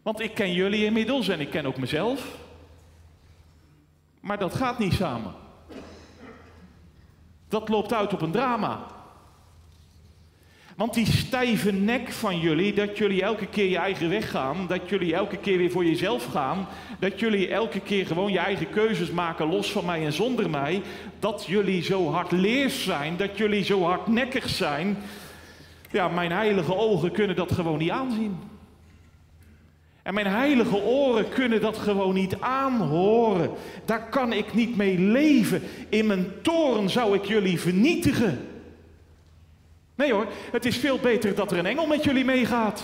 Want 0.01 0.19
ik 0.19 0.33
ken 0.33 0.53
jullie 0.53 0.85
inmiddels 0.85 1.27
en 1.27 1.39
ik 1.39 1.49
ken 1.49 1.65
ook 1.65 1.77
mezelf. 1.77 2.37
Maar 4.19 4.37
dat 4.39 4.55
gaat 4.55 4.79
niet 4.79 4.93
samen. 4.93 5.33
Dat 7.47 7.69
loopt 7.69 7.93
uit 7.93 8.13
op 8.13 8.21
een 8.21 8.31
drama. 8.31 8.94
Want 10.75 10.93
die 10.93 11.05
stijve 11.05 11.71
nek 11.71 12.11
van 12.11 12.39
jullie, 12.39 12.73
dat 12.73 12.97
jullie 12.97 13.21
elke 13.21 13.47
keer 13.47 13.69
je 13.69 13.77
eigen 13.77 14.09
weg 14.09 14.29
gaan, 14.29 14.65
dat 14.67 14.89
jullie 14.89 15.15
elke 15.15 15.37
keer 15.37 15.57
weer 15.57 15.71
voor 15.71 15.85
jezelf 15.85 16.25
gaan, 16.25 16.67
dat 16.99 17.19
jullie 17.19 17.47
elke 17.47 17.79
keer 17.79 18.05
gewoon 18.05 18.31
je 18.31 18.39
eigen 18.39 18.69
keuzes 18.69 19.11
maken 19.11 19.47
los 19.47 19.71
van 19.71 19.85
mij 19.85 20.05
en 20.05 20.13
zonder 20.13 20.49
mij, 20.49 20.81
dat 21.19 21.45
jullie 21.47 21.83
zo 21.83 22.09
hardleers 22.11 22.83
zijn, 22.83 23.17
dat 23.17 23.37
jullie 23.37 23.63
zo 23.63 23.83
hardnekkig 23.83 24.49
zijn, 24.49 24.97
ja, 25.91 26.07
mijn 26.07 26.31
heilige 26.31 26.75
ogen 26.75 27.11
kunnen 27.11 27.35
dat 27.35 27.51
gewoon 27.51 27.77
niet 27.77 27.91
aanzien. 27.91 28.37
En 30.03 30.13
mijn 30.13 30.27
heilige 30.27 30.75
oren 30.75 31.29
kunnen 31.29 31.61
dat 31.61 31.77
gewoon 31.77 32.13
niet 32.13 32.39
aanhoren. 32.39 33.49
Daar 33.85 34.09
kan 34.09 34.33
ik 34.33 34.53
niet 34.53 34.75
mee 34.75 34.99
leven. 34.99 35.61
In 35.89 36.07
mijn 36.07 36.25
toren 36.41 36.89
zou 36.89 37.15
ik 37.15 37.25
jullie 37.25 37.59
vernietigen. 37.59 38.54
Nee 39.95 40.13
hoor, 40.13 40.27
het 40.51 40.65
is 40.65 40.77
veel 40.77 40.99
beter 40.99 41.35
dat 41.35 41.51
er 41.51 41.57
een 41.57 41.65
engel 41.65 41.87
met 41.87 42.03
jullie 42.03 42.25
meegaat. 42.25 42.83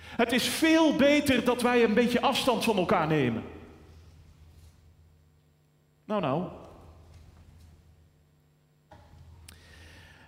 Het 0.00 0.32
is 0.32 0.48
veel 0.48 0.96
beter 0.96 1.44
dat 1.44 1.62
wij 1.62 1.84
een 1.84 1.94
beetje 1.94 2.20
afstand 2.20 2.64
van 2.64 2.76
elkaar 2.76 3.06
nemen. 3.06 3.42
Nou, 6.04 6.20
nou. 6.20 6.44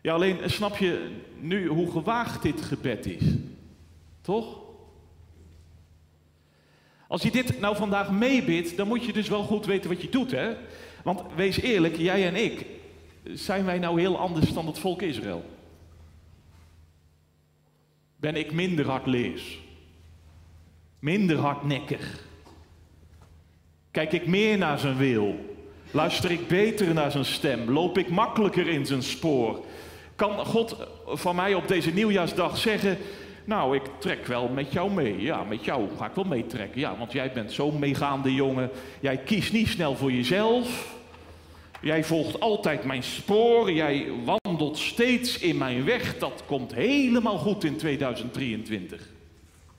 Ja, 0.03 0.15
alleen 0.15 0.51
snap 0.51 0.77
je 0.77 1.21
nu 1.39 1.67
hoe 1.69 1.91
gewaagd 1.91 2.43
dit 2.43 2.61
gebed 2.61 3.07
is? 3.07 3.25
Toch? 4.21 4.61
Als 7.09 7.23
je 7.23 7.31
dit 7.31 7.61
nou 7.61 7.77
vandaag 7.77 8.11
meebidt, 8.11 8.77
dan 8.77 8.89
moet 8.89 9.05
je 9.05 9.13
dus 9.13 9.29
wel 9.29 9.43
goed 9.43 9.67
weten 9.67 9.91
wat 9.91 10.03
je 10.03 10.09
doet, 10.09 10.31
hè? 10.31 10.55
Want 11.05 11.23
wees 11.35 11.61
eerlijk, 11.61 11.97
jij 11.97 12.27
en 12.27 12.37
ik, 12.37 12.67
zijn 13.23 13.65
wij 13.65 13.79
nou 13.79 14.01
heel 14.01 14.19
anders 14.19 14.53
dan 14.53 14.67
het 14.67 14.79
volk 14.79 15.03
Israël? 15.03 15.45
Ben 18.17 18.37
ik 18.37 18.53
minder 18.53 18.87
hard 18.87 19.07
lees? 19.07 19.59
Minder 20.99 21.39
hardnekkig? 21.39 22.25
Kijk 23.91 24.13
ik 24.13 24.27
meer 24.27 24.59
naar 24.59 24.79
zijn 24.79 24.97
wil? 24.97 25.57
Luister 25.91 26.31
ik 26.31 26.49
beter 26.49 26.95
naar 26.95 27.11
zijn 27.11 27.25
stem? 27.25 27.71
Loop 27.71 27.99
ik 27.99 28.09
makkelijker 28.09 28.69
in 28.69 28.87
zijn 28.87 29.03
spoor? 29.03 29.65
Kan 30.17 30.47
God 30.47 30.77
van 31.07 31.37
mij 31.37 31.55
op 31.55 31.69
deze 31.69 31.93
nieuwjaarsdag 31.93 32.57
zeggen: 32.59 32.99
Nou, 33.45 33.77
ik 33.77 33.83
trek 33.99 34.27
wel 34.27 34.49
met 34.49 34.73
jou 34.73 34.91
mee. 34.91 35.21
Ja, 35.21 35.45
met 35.45 35.65
jou 35.65 35.89
ga 35.99 36.07
ik 36.07 36.15
wel 36.15 36.25
meetrekken. 36.25 36.81
Ja, 36.81 36.97
want 36.97 37.13
jij 37.13 37.33
bent 37.33 37.53
zo'n 37.53 37.79
meegaande 37.79 38.35
jongen. 38.35 38.71
Jij 39.01 39.17
kiest 39.17 39.53
niet 39.53 39.69
snel 39.69 39.97
voor 39.97 40.13
jezelf. 40.13 40.95
Jij 41.83 42.05
volgt 42.05 42.41
altijd 42.41 42.85
mijn 42.85 43.03
spoor. 43.03 43.73
Jij 43.73 44.11
wandelt 44.25 44.79
steeds 44.79 45.39
in 45.39 45.59
mijn 45.59 45.85
weg. 45.85 46.19
Dat 46.19 46.43
komt 46.47 46.75
helemaal 46.75 47.39
goed 47.39 47.65
in 47.65 47.77
2023. 47.77 49.09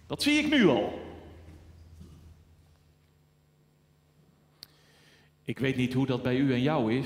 Dat 0.08 0.24
zie 0.24 0.34
ik 0.34 0.50
nu 0.50 0.68
al. 0.68 1.02
Ik 5.44 5.60
weet 5.60 5.76
niet 5.76 5.94
hoe 5.94 6.06
dat 6.06 6.24
bij 6.24 6.36
u 6.36 6.54
en 6.54 6.62
jou 6.62 6.94
is. 6.94 7.06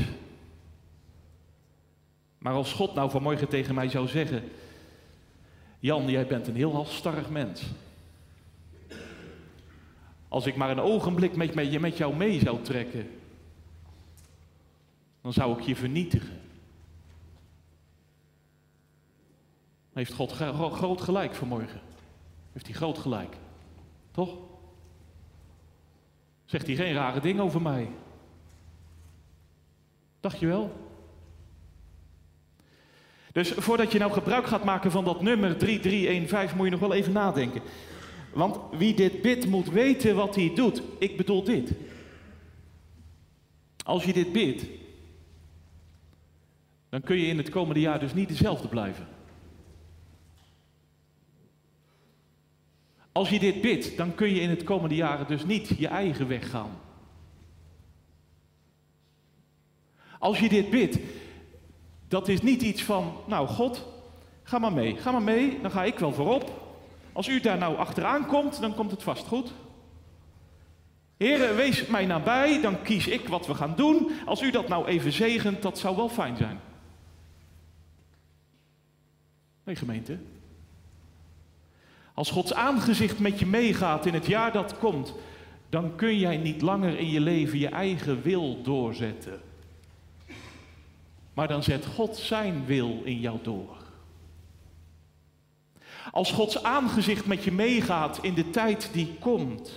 Maar 2.38 2.54
als 2.54 2.74
God 2.74 2.94
nou 2.94 3.10
vanmorgen 3.10 3.48
tegen 3.48 3.76
mij 3.76 3.90
zou 3.90 4.08
zeggen: 4.08 4.44
Jan, 5.80 6.10
jij 6.10 6.28
bent 6.28 6.48
een 6.48 6.56
heel 6.56 6.74
halstarrig 6.74 7.30
mens. 7.30 7.64
Als 10.28 10.46
ik 10.46 10.56
maar 10.56 10.70
een 10.70 10.80
ogenblik 10.80 11.36
met, 11.36 11.56
met, 11.56 11.80
met 11.80 11.98
jou 11.98 12.16
mee 12.16 12.40
zou 12.40 12.62
trekken, 12.62 13.10
dan 15.28 15.36
zou 15.36 15.58
ik 15.60 15.66
je 15.66 15.76
vernietigen. 15.76 16.40
Heeft 19.94 20.14
God 20.14 20.32
groot 20.72 21.02
gelijk 21.02 21.36
vanmorgen? 21.36 21.82
Heeft 22.54 22.66
hij 22.66 22.76
groot 22.76 22.98
gelijk? 22.98 23.36
Toch? 24.12 24.38
Zegt 26.46 26.68
hij 26.68 26.76
geen 26.76 26.94
rare 26.94 27.20
dingen 27.20 27.44
over 27.44 27.62
mij? 27.62 27.90
Dacht 30.20 30.40
je 30.40 30.46
wel? 30.46 30.76
Dus 33.32 33.52
voordat 33.52 33.92
je 33.92 34.00
nou 34.00 34.12
gebruik 34.12 34.48
gaat 34.48 34.64
maken 34.64 34.92
van 34.92 35.06
dat 35.06 35.22
nummer 35.22 35.58
3315, 35.58 36.58
moet 36.58 36.66
je 36.66 36.72
nog 36.72 36.80
wel 36.80 36.94
even 36.94 37.14
nadenken. 37.14 37.62
Want 38.34 38.58
wie 38.72 38.94
dit 38.94 39.22
bidt 39.22 39.48
moet 39.48 39.70
weten 39.70 40.16
wat 40.16 40.36
hij 40.36 40.52
doet. 40.56 40.82
Ik 41.00 41.18
bedoel 41.18 41.44
dit. 41.44 41.72
Als 43.84 44.04
je 44.04 44.14
dit 44.14 44.32
bidt, 44.32 44.66
dan 46.90 47.02
kun 47.02 47.18
je 47.18 47.28
in 47.28 47.38
het 47.38 47.50
komende 47.50 47.80
jaar 47.80 48.00
dus 48.00 48.14
niet 48.14 48.28
dezelfde 48.28 48.68
blijven. 48.68 49.08
Als 53.12 53.30
je 53.30 53.40
dit 53.40 53.62
bidt, 53.62 53.98
dan 53.98 54.16
kun 54.16 54.30
je 54.30 54.42
in 54.42 54.50
het 54.50 54.64
komende 54.64 54.96
jaren 54.96 55.28
dus 55.28 55.46
niet 55.46 55.68
je 55.78 55.88
eigen 55.88 56.28
weg 56.28 56.50
gaan. 56.50 56.80
Als 60.20 60.40
je 60.40 60.50
dit 60.50 60.70
bidt, 60.70 61.00
dat 62.08 62.28
is 62.28 62.42
niet 62.42 62.62
iets 62.62 62.84
van, 62.84 63.14
nou 63.26 63.48
God, 63.48 63.88
ga 64.44 64.60
maar 64.60 64.74
mee, 64.74 64.96
ga 64.96 65.12
maar 65.12 65.22
mee, 65.22 65.62
dan 65.62 65.72
ga 65.72 65.84
ik 65.84 66.00
wel 66.00 66.14
voorop. 66.14 66.76
Als 67.14 67.28
u 67.28 67.40
daar 67.40 67.58
nou 67.58 67.78
achteraan 67.78 68.26
komt, 68.26 68.62
dan 68.62 68.76
komt 68.76 68.92
het 68.92 69.04
vast 69.04 69.28
goed. 69.28 69.52
Heren, 71.18 71.56
wees 71.56 71.88
mij 71.88 72.06
nabij, 72.06 72.62
dan 72.62 72.82
kies 72.82 73.08
ik 73.08 73.28
wat 73.28 73.48
we 73.48 73.54
gaan 73.54 73.74
doen. 73.76 74.12
Als 74.26 74.42
u 74.42 74.52
dat 74.52 74.68
nou 74.68 74.86
even 74.86 75.12
zegent, 75.12 75.62
dat 75.62 75.80
zou 75.80 75.96
wel 75.96 76.10
fijn 76.10 76.38
zijn. 76.38 76.60
Nee, 79.68 79.76
gemeente. 79.76 80.18
Als 82.14 82.32
Gods 82.32 82.54
aangezicht 82.54 83.20
met 83.20 83.40
je 83.40 83.46
meegaat 83.46 84.06
in 84.06 84.14
het 84.14 84.26
jaar 84.26 84.52
dat 84.52 84.78
komt, 84.78 85.14
dan 85.70 85.96
kun 85.96 86.20
jij 86.20 86.38
niet 86.38 86.62
langer 86.62 87.00
in 87.00 87.10
je 87.10 87.20
leven 87.20 87.60
je 87.60 87.68
eigen 87.68 88.22
wil 88.22 88.62
doorzetten. 88.62 89.42
Maar 91.34 91.48
dan 91.48 91.64
zet 91.64 91.86
God 91.86 92.18
zijn 92.18 92.66
wil 92.66 93.02
in 93.04 93.20
jou 93.20 93.40
door. 93.42 93.78
Als 96.12 96.32
Gods 96.32 96.64
aangezicht 96.64 97.26
met 97.26 97.44
je 97.44 97.52
meegaat 97.52 98.20
in 98.22 98.34
de 98.34 98.50
tijd 98.50 98.90
die 98.94 99.16
komt, 99.20 99.72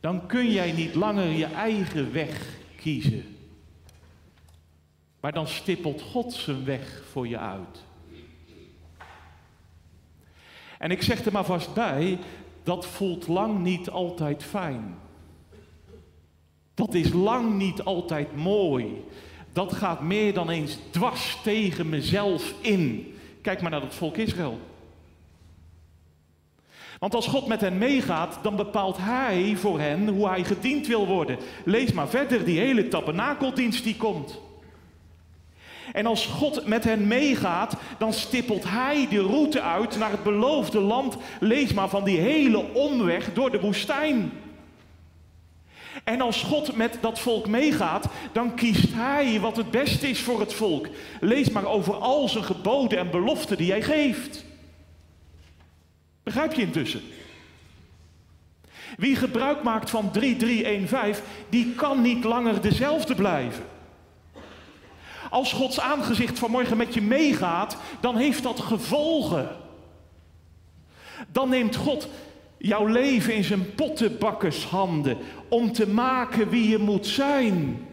dan 0.00 0.26
kun 0.26 0.50
jij 0.50 0.72
niet 0.72 0.94
langer 0.94 1.28
je 1.28 1.46
eigen 1.46 2.12
weg 2.12 2.56
kiezen. 2.76 3.31
Maar 5.22 5.32
dan 5.32 5.46
stippelt 5.46 6.02
God 6.02 6.32
zijn 6.32 6.64
weg 6.64 7.02
voor 7.10 7.28
je 7.28 7.38
uit. 7.38 7.84
En 10.78 10.90
ik 10.90 11.02
zeg 11.02 11.24
er 11.24 11.32
maar 11.32 11.44
vast 11.44 11.74
bij, 11.74 12.18
dat 12.62 12.86
voelt 12.86 13.28
lang 13.28 13.58
niet 13.58 13.90
altijd 13.90 14.42
fijn. 14.42 14.98
Dat 16.74 16.94
is 16.94 17.12
lang 17.12 17.54
niet 17.54 17.82
altijd 17.82 18.36
mooi 18.36 19.04
dat 19.52 19.72
gaat 19.72 20.00
meer 20.00 20.34
dan 20.34 20.50
eens 20.50 20.78
dwars 20.90 21.38
tegen 21.42 21.88
mezelf 21.88 22.54
in. 22.60 23.14
Kijk 23.42 23.60
maar 23.62 23.70
naar 23.70 23.80
het 23.80 23.94
volk 23.94 24.16
Israël. 24.16 24.58
Want 26.98 27.14
als 27.14 27.26
God 27.26 27.46
met 27.46 27.60
hen 27.60 27.78
meegaat, 27.78 28.38
dan 28.42 28.56
bepaalt 28.56 28.96
Hij 28.98 29.56
voor 29.56 29.80
hen 29.80 30.08
hoe 30.08 30.28
Hij 30.28 30.44
gediend 30.44 30.86
wil 30.86 31.06
worden. 31.06 31.38
Lees 31.64 31.92
maar 31.92 32.08
verder 32.08 32.44
die 32.44 32.58
hele 32.58 32.88
tabernakeldienst 32.88 33.84
die 33.84 33.96
komt. 33.96 34.40
En 35.92 36.06
als 36.06 36.26
God 36.26 36.66
met 36.66 36.84
hen 36.84 37.06
meegaat, 37.06 37.76
dan 37.98 38.12
stippelt 38.12 38.64
Hij 38.68 39.06
de 39.10 39.20
route 39.20 39.60
uit 39.60 39.98
naar 39.98 40.10
het 40.10 40.22
beloofde 40.22 40.80
land. 40.80 41.16
Lees 41.40 41.72
maar 41.72 41.88
van 41.88 42.04
die 42.04 42.18
hele 42.18 42.72
omweg 42.72 43.32
door 43.32 43.50
de 43.50 43.60
woestijn. 43.60 44.32
En 46.04 46.20
als 46.20 46.42
God 46.42 46.76
met 46.76 46.98
dat 47.00 47.18
volk 47.18 47.46
meegaat, 47.46 48.06
dan 48.32 48.54
kiest 48.54 48.94
Hij 48.94 49.40
wat 49.40 49.56
het 49.56 49.70
beste 49.70 50.08
is 50.08 50.20
voor 50.20 50.40
het 50.40 50.54
volk. 50.54 50.88
Lees 51.20 51.50
maar 51.50 51.66
over 51.66 51.94
al 51.94 52.28
zijn 52.28 52.44
geboden 52.44 52.98
en 52.98 53.10
beloften 53.10 53.56
die 53.56 53.70
Hij 53.70 53.82
geeft. 53.82 54.44
Begrijp 56.22 56.52
je 56.52 56.62
intussen? 56.62 57.02
Wie 58.96 59.16
gebruik 59.16 59.62
maakt 59.62 59.90
van 59.90 60.10
3315, 60.10 61.24
die 61.48 61.74
kan 61.74 62.02
niet 62.02 62.24
langer 62.24 62.60
dezelfde 62.60 63.14
blijven. 63.14 63.64
Als 65.32 65.52
Gods 65.52 65.80
aangezicht 65.80 66.38
vanmorgen 66.38 66.76
met 66.76 66.94
je 66.94 67.02
meegaat, 67.02 67.76
dan 68.00 68.16
heeft 68.16 68.42
dat 68.42 68.60
gevolgen. 68.60 69.48
Dan 71.28 71.48
neemt 71.48 71.76
God 71.76 72.08
jouw 72.58 72.86
leven 72.86 73.34
in 73.34 73.44
zijn 73.44 73.74
pottenbakkershanden 73.74 75.18
om 75.48 75.72
te 75.72 75.88
maken 75.88 76.48
wie 76.48 76.68
je 76.68 76.78
moet 76.78 77.06
zijn. 77.06 77.86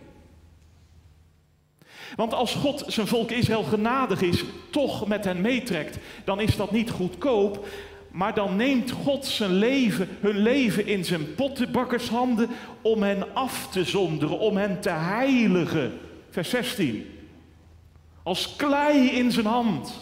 Want 2.16 2.34
als 2.34 2.56
God 2.56 2.84
zijn 2.88 3.08
volk 3.08 3.32
Israël 3.32 3.64
genadig 3.64 4.22
is, 4.22 4.44
toch 4.70 5.08
met 5.08 5.24
hen 5.24 5.42
meetrekt, 5.42 5.98
dan 6.24 6.40
is 6.40 6.56
dat 6.56 6.72
niet 6.72 6.90
goedkoop. 6.90 7.68
Maar 8.12 8.34
dan 8.34 8.56
neemt 8.56 8.92
God 8.92 9.26
zijn 9.26 9.54
leven, 9.54 10.08
hun 10.20 10.38
leven 10.38 10.86
in 10.86 11.06
zijn 11.06 11.36
pottenbakkershanden 11.36 12.50
om 12.82 13.04
hen 13.04 13.36
af 13.36 13.68
te 13.72 13.84
zonderen, 13.84 14.40
om 14.40 14.58
hen 14.58 14.82
te 14.82 14.90
heiligen. 14.90 16.00
Vers 16.30 16.50
16. 16.50 17.18
Als 18.24 18.56
klei 18.56 19.10
in 19.10 19.32
zijn 19.32 19.46
hand. 19.46 19.94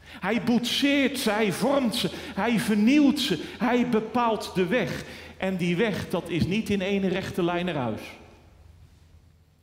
Hij 0.00 0.42
boetseert 0.42 1.18
ze, 1.18 1.30
hij 1.30 1.52
vormt 1.52 1.94
ze, 1.94 2.10
hij 2.34 2.58
vernieuwt 2.58 3.20
ze, 3.20 3.44
hij 3.58 3.88
bepaalt 3.88 4.54
de 4.54 4.66
weg. 4.66 5.04
En 5.36 5.56
die 5.56 5.76
weg, 5.76 6.08
dat 6.08 6.28
is 6.28 6.46
niet 6.46 6.70
in 6.70 6.80
één 6.80 7.08
rechte 7.08 7.42
lijn 7.42 7.66
naar 7.66 7.74
huis. 7.74 8.00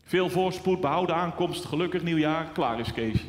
Veel 0.04 0.30
voorspoed, 0.30 0.82
behouden 0.82 1.16
aankomst, 1.16 1.66
gelukkig 1.66 2.04
nieuwjaar, 2.04 2.52
klaar 2.52 2.80
is 2.80 2.94
Kees. 2.94 3.24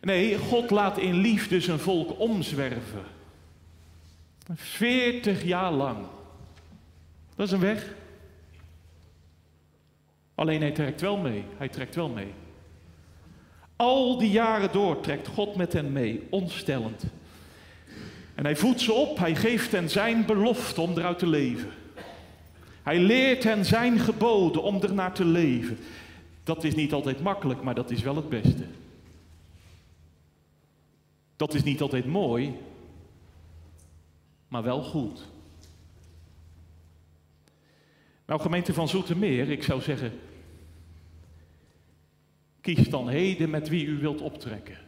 Nee, 0.00 0.38
God 0.38 0.70
laat 0.70 0.98
in 0.98 1.14
liefde 1.14 1.60
zijn 1.60 1.78
volk 1.78 2.18
omzwerven. 2.18 3.04
Veertig 4.54 5.44
jaar 5.44 5.72
lang. 5.72 6.06
Dat 7.36 7.46
is 7.46 7.52
een 7.52 7.60
weg. 7.60 7.94
Alleen 10.34 10.60
hij 10.60 10.72
trekt 10.72 11.00
wel 11.00 11.16
mee. 11.16 11.44
Hij 11.56 11.68
trekt 11.68 11.94
wel 11.94 12.08
mee. 12.08 12.32
Al 13.76 14.18
die 14.18 14.30
jaren 14.30 14.72
door 14.72 15.00
trekt 15.00 15.28
God 15.28 15.56
met 15.56 15.72
hen 15.72 15.92
mee, 15.92 16.26
onstellend. 16.30 17.04
En 18.34 18.44
hij 18.44 18.56
voedt 18.56 18.80
ze 18.80 18.92
op, 18.92 19.18
hij 19.18 19.34
geeft 19.34 19.72
hen 19.72 19.90
zijn 19.90 20.26
belofte 20.26 20.80
om 20.80 20.98
eruit 20.98 21.18
te 21.18 21.26
leven. 21.26 21.70
Hij 22.82 22.98
leert 22.98 23.44
hen 23.44 23.64
zijn 23.64 23.98
geboden 23.98 24.62
om 24.62 24.82
ernaar 24.82 25.14
te 25.14 25.24
leven. 25.24 25.78
Dat 26.44 26.64
is 26.64 26.74
niet 26.74 26.92
altijd 26.92 27.20
makkelijk, 27.20 27.62
maar 27.62 27.74
dat 27.74 27.90
is 27.90 28.02
wel 28.02 28.16
het 28.16 28.28
beste. 28.28 28.66
Dat 31.36 31.54
is 31.54 31.62
niet 31.62 31.80
altijd 31.80 32.06
mooi, 32.06 32.54
maar 34.48 34.62
wel 34.62 34.82
goed. 34.82 35.20
Nou, 38.26 38.40
gemeente 38.40 38.74
van 38.74 38.88
Zoetermeer, 38.88 39.50
ik 39.50 39.62
zou 39.62 39.80
zeggen, 39.80 40.12
Kies 42.64 42.88
dan 42.88 43.08
heden 43.08 43.50
met 43.50 43.68
wie 43.68 43.86
u 43.86 43.98
wilt 43.98 44.20
optrekken. 44.20 44.78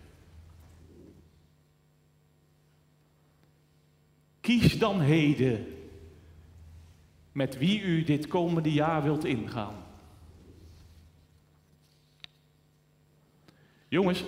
Kies 4.41 4.79
dan 4.79 5.01
heden 5.01 5.67
met 7.33 7.59
wie 7.59 7.81
u 7.81 8.05
dit 8.05 8.27
komende 8.27 8.73
jaar 8.73 9.03
wilt 9.03 9.25
ingaan. 9.25 9.75
Jongens, 13.89 14.25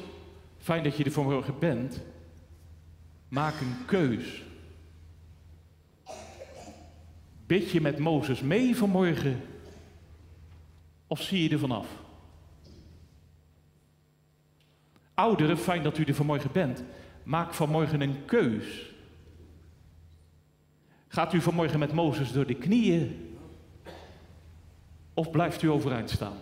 fijn 0.59 0.83
dat 0.83 0.97
je 0.97 1.05
er 1.05 1.13
vanmorgen 1.13 1.59
bent. 1.59 2.03
Maak 3.29 3.61
een 3.61 3.85
keus. 3.87 4.43
Bid 7.49 7.71
je 7.71 7.81
met 7.81 7.99
Mozes 7.99 8.41
mee 8.41 8.77
vanmorgen 8.77 9.41
of 11.07 11.23
zie 11.23 11.43
je 11.43 11.49
er 11.49 11.59
vanaf? 11.59 11.87
Ouderen, 15.15 15.59
fijn 15.59 15.83
dat 15.83 15.99
u 15.99 16.05
er 16.05 16.15
vanmorgen 16.15 16.53
bent. 16.53 16.83
Maak 17.23 17.55
vanmorgen 17.55 18.01
een 18.01 18.25
keus. 18.25 18.93
Gaat 21.09 21.33
u 21.33 21.41
vanmorgen 21.41 21.79
met 21.79 21.93
Mozes 21.93 22.33
door 22.33 22.47
de 22.47 22.55
knieën? 22.55 23.37
Of 25.15 25.31
blijft 25.31 25.63
u 25.63 25.71
overeind 25.71 26.11
staan? 26.11 26.37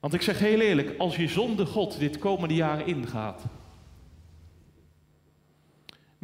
Want 0.00 0.14
ik 0.14 0.22
zeg 0.22 0.38
heel 0.38 0.60
eerlijk, 0.60 0.98
als 0.98 1.16
je 1.16 1.28
zonder 1.28 1.66
God 1.66 1.98
dit 1.98 2.18
komende 2.18 2.54
jaar 2.54 2.88
ingaat, 2.88 3.44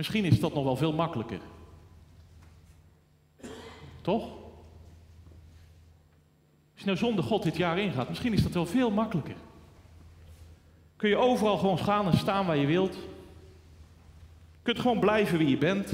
misschien 0.01 0.25
is 0.25 0.41
dat 0.41 0.55
nog 0.55 0.65
wel 0.65 0.77
veel 0.77 0.93
makkelijker. 0.93 1.41
Toch? 4.01 4.23
Als 6.73 6.81
je 6.81 6.85
nou 6.85 6.97
zonder 6.97 7.25
God 7.25 7.43
dit 7.43 7.57
jaar 7.57 7.79
ingaat, 7.79 8.09
misschien 8.09 8.33
is 8.33 8.43
dat 8.43 8.53
wel 8.53 8.67
veel 8.67 8.91
makkelijker. 8.91 9.35
Kun 10.97 11.09
je 11.09 11.17
overal 11.17 11.59
gewoon 11.59 11.79
gaan 11.79 12.07
en 12.07 12.19
staan 12.19 12.47
waar 12.47 12.57
je 12.57 12.67
wilt. 12.67 12.95
Je 14.53 14.63
kunt 14.63 14.79
gewoon 14.79 15.01
blijven 15.01 15.39
wie 15.39 15.49
je 15.49 15.59
bent. 15.59 15.91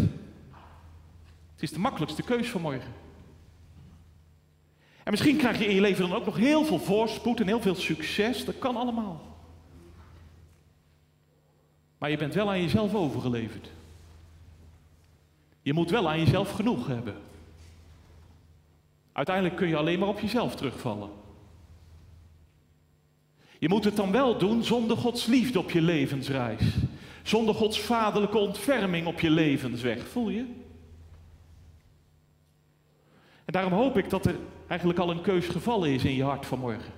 Het 1.53 1.62
is 1.62 1.73
de 1.73 1.79
makkelijkste 1.79 2.23
keus 2.23 2.51
van 2.51 2.61
morgen. 2.61 2.92
En 5.03 5.11
misschien 5.11 5.37
krijg 5.37 5.59
je 5.59 5.66
in 5.66 5.75
je 5.75 5.81
leven 5.81 6.09
dan 6.09 6.19
ook 6.19 6.27
nog 6.27 6.37
heel 6.37 6.64
veel 6.64 6.79
voorspoed 6.79 7.40
en 7.40 7.47
heel 7.47 7.61
veel 7.61 7.75
succes. 7.75 8.45
Dat 8.45 8.59
kan 8.59 8.77
allemaal. 8.77 9.21
Maar 11.99 12.11
je 12.11 12.16
bent 12.16 12.35
wel 12.35 12.49
aan 12.49 12.62
jezelf 12.62 12.95
overgeleverd. 12.95 13.75
Je 15.66 15.72
moet 15.72 15.90
wel 15.90 16.09
aan 16.09 16.18
jezelf 16.18 16.50
genoeg 16.50 16.87
hebben. 16.87 17.14
Uiteindelijk 19.12 19.57
kun 19.57 19.68
je 19.68 19.76
alleen 19.76 19.98
maar 19.98 20.09
op 20.09 20.20
jezelf 20.20 20.57
terugvallen. 20.57 21.11
Je 23.59 23.68
moet 23.68 23.85
het 23.85 23.96
dan 23.96 24.12
wel 24.12 24.38
doen 24.38 24.64
zonder 24.64 24.96
Gods 24.96 25.26
liefde 25.26 25.59
op 25.59 25.70
je 25.70 25.83
levensreis. 25.83 26.62
Zonder 27.22 27.55
Gods 27.55 27.81
vaderlijke 27.81 28.38
ontferming 28.38 29.07
op 29.07 29.20
je 29.20 29.31
levensweg. 29.31 30.09
Voel 30.09 30.29
je? 30.29 30.46
En 33.44 33.52
daarom 33.52 33.72
hoop 33.72 33.98
ik 33.98 34.11
dat 34.11 34.26
er 34.26 34.37
eigenlijk 34.66 34.98
al 34.98 35.11
een 35.11 35.22
keus 35.22 35.46
gevallen 35.46 35.90
is 35.90 36.05
in 36.05 36.14
je 36.14 36.24
hart 36.24 36.46
vanmorgen. 36.46 36.92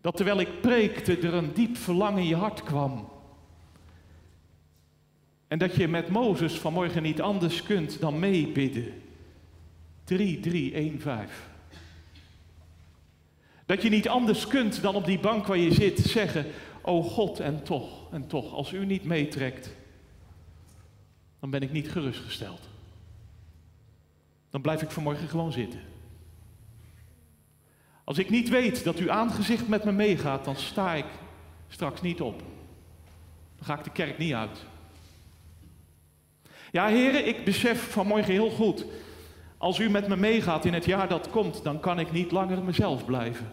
Dat 0.00 0.16
terwijl 0.16 0.40
ik 0.40 0.60
preekte 0.60 1.18
er 1.18 1.34
een 1.34 1.52
diep 1.52 1.76
verlangen 1.76 2.22
in 2.22 2.28
je 2.28 2.36
hart 2.36 2.62
kwam. 2.62 3.08
En 5.50 5.58
dat 5.58 5.74
je 5.74 5.88
met 5.88 6.08
Mozes 6.08 6.58
vanmorgen 6.58 7.02
niet 7.02 7.20
anders 7.20 7.62
kunt 7.62 8.00
dan 8.00 8.18
meebidden. 8.18 9.02
3, 10.04 10.40
3, 10.40 10.74
1, 10.74 11.00
5. 11.00 11.48
Dat 13.66 13.82
je 13.82 13.88
niet 13.88 14.08
anders 14.08 14.46
kunt 14.46 14.82
dan 14.82 14.94
op 14.94 15.04
die 15.04 15.18
bank 15.18 15.46
waar 15.46 15.56
je 15.56 15.74
zit 15.74 15.98
zeggen: 15.98 16.46
O 16.82 17.02
God, 17.02 17.40
en 17.40 17.62
toch, 17.62 18.12
en 18.12 18.26
toch, 18.26 18.52
als 18.52 18.72
u 18.72 18.86
niet 18.86 19.04
meetrekt, 19.04 19.70
dan 21.40 21.50
ben 21.50 21.62
ik 21.62 21.72
niet 21.72 21.90
gerustgesteld. 21.90 22.68
Dan 24.50 24.60
blijf 24.60 24.82
ik 24.82 24.90
vanmorgen 24.90 25.28
gewoon 25.28 25.52
zitten. 25.52 25.80
Als 28.04 28.18
ik 28.18 28.30
niet 28.30 28.48
weet 28.48 28.84
dat 28.84 28.96
uw 28.96 29.10
aangezicht 29.10 29.68
met 29.68 29.84
me 29.84 29.92
meegaat, 29.92 30.44
dan 30.44 30.56
sta 30.56 30.94
ik 30.94 31.06
straks 31.68 32.02
niet 32.02 32.20
op. 32.20 32.38
Dan 33.56 33.66
ga 33.66 33.78
ik 33.78 33.84
de 33.84 33.90
kerk 33.90 34.18
niet 34.18 34.34
uit. 34.34 34.68
Ja, 36.70 36.86
heren, 36.86 37.26
ik 37.26 37.44
besef 37.44 37.90
vanmorgen 37.90 38.32
heel 38.32 38.50
goed. 38.50 38.84
Als 39.58 39.78
u 39.78 39.90
met 39.90 40.08
me 40.08 40.16
meegaat 40.16 40.64
in 40.64 40.74
het 40.74 40.84
jaar 40.84 41.08
dat 41.08 41.30
komt, 41.30 41.64
dan 41.64 41.80
kan 41.80 41.98
ik 41.98 42.12
niet 42.12 42.30
langer 42.30 42.62
mezelf 42.62 43.04
blijven. 43.04 43.52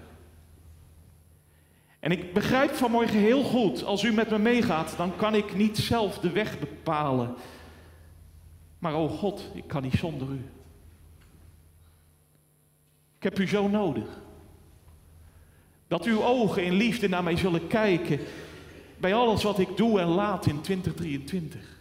En 1.99 2.11
ik 2.11 2.33
begrijp 2.33 2.71
vanmorgen 2.71 3.19
heel 3.19 3.43
goed, 3.43 3.83
als 3.83 4.03
u 4.03 4.13
met 4.13 4.29
me 4.29 4.37
meegaat, 4.37 4.93
dan 4.97 5.15
kan 5.15 5.35
ik 5.35 5.55
niet 5.55 5.77
zelf 5.77 6.19
de 6.19 6.31
weg 6.31 6.59
bepalen. 6.59 7.35
Maar 8.79 8.95
oh 8.95 9.11
God, 9.11 9.51
ik 9.53 9.67
kan 9.67 9.81
niet 9.81 9.93
zonder 9.93 10.27
u. 10.27 10.45
Ik 13.17 13.23
heb 13.23 13.39
u 13.39 13.47
zo 13.47 13.67
nodig. 13.67 14.07
Dat 15.87 16.05
uw 16.05 16.23
ogen 16.23 16.63
in 16.63 16.73
liefde 16.73 17.09
naar 17.09 17.23
mij 17.23 17.37
zullen 17.37 17.67
kijken 17.67 18.19
bij 18.97 19.13
alles 19.13 19.43
wat 19.43 19.59
ik 19.59 19.77
doe 19.77 19.99
en 19.99 20.07
laat 20.07 20.45
in 20.45 20.61
2023. 20.61 21.76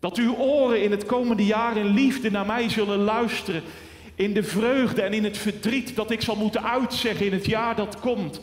Dat 0.00 0.16
uw 0.16 0.34
oren 0.34 0.82
in 0.82 0.90
het 0.90 1.06
komende 1.06 1.46
jaar 1.46 1.76
in 1.76 1.86
liefde 1.86 2.30
naar 2.30 2.46
mij 2.46 2.68
zullen 2.68 2.98
luisteren. 2.98 3.62
In 4.14 4.32
de 4.32 4.42
vreugde 4.42 5.02
en 5.02 5.12
in 5.12 5.24
het 5.24 5.38
verdriet 5.38 5.96
dat 5.96 6.10
ik 6.10 6.20
zal 6.20 6.36
moeten 6.36 6.64
uitzeggen 6.64 7.26
in 7.26 7.32
het 7.32 7.46
jaar 7.46 7.76
dat 7.76 8.00
komt. 8.00 8.40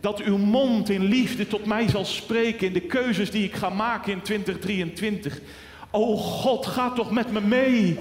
Dat 0.00 0.20
uw 0.20 0.36
mond 0.36 0.90
in 0.90 1.04
liefde 1.04 1.46
tot 1.46 1.64
mij 1.64 1.88
zal 1.88 2.04
spreken 2.04 2.66
in 2.66 2.72
de 2.72 2.80
keuzes 2.80 3.30
die 3.30 3.44
ik 3.44 3.54
ga 3.54 3.68
maken 3.68 4.12
in 4.12 4.22
2023. 4.22 5.40
O 5.90 6.16
God, 6.16 6.66
ga 6.66 6.92
toch 6.92 7.10
met 7.10 7.32
me 7.32 7.40
mee. 7.40 7.98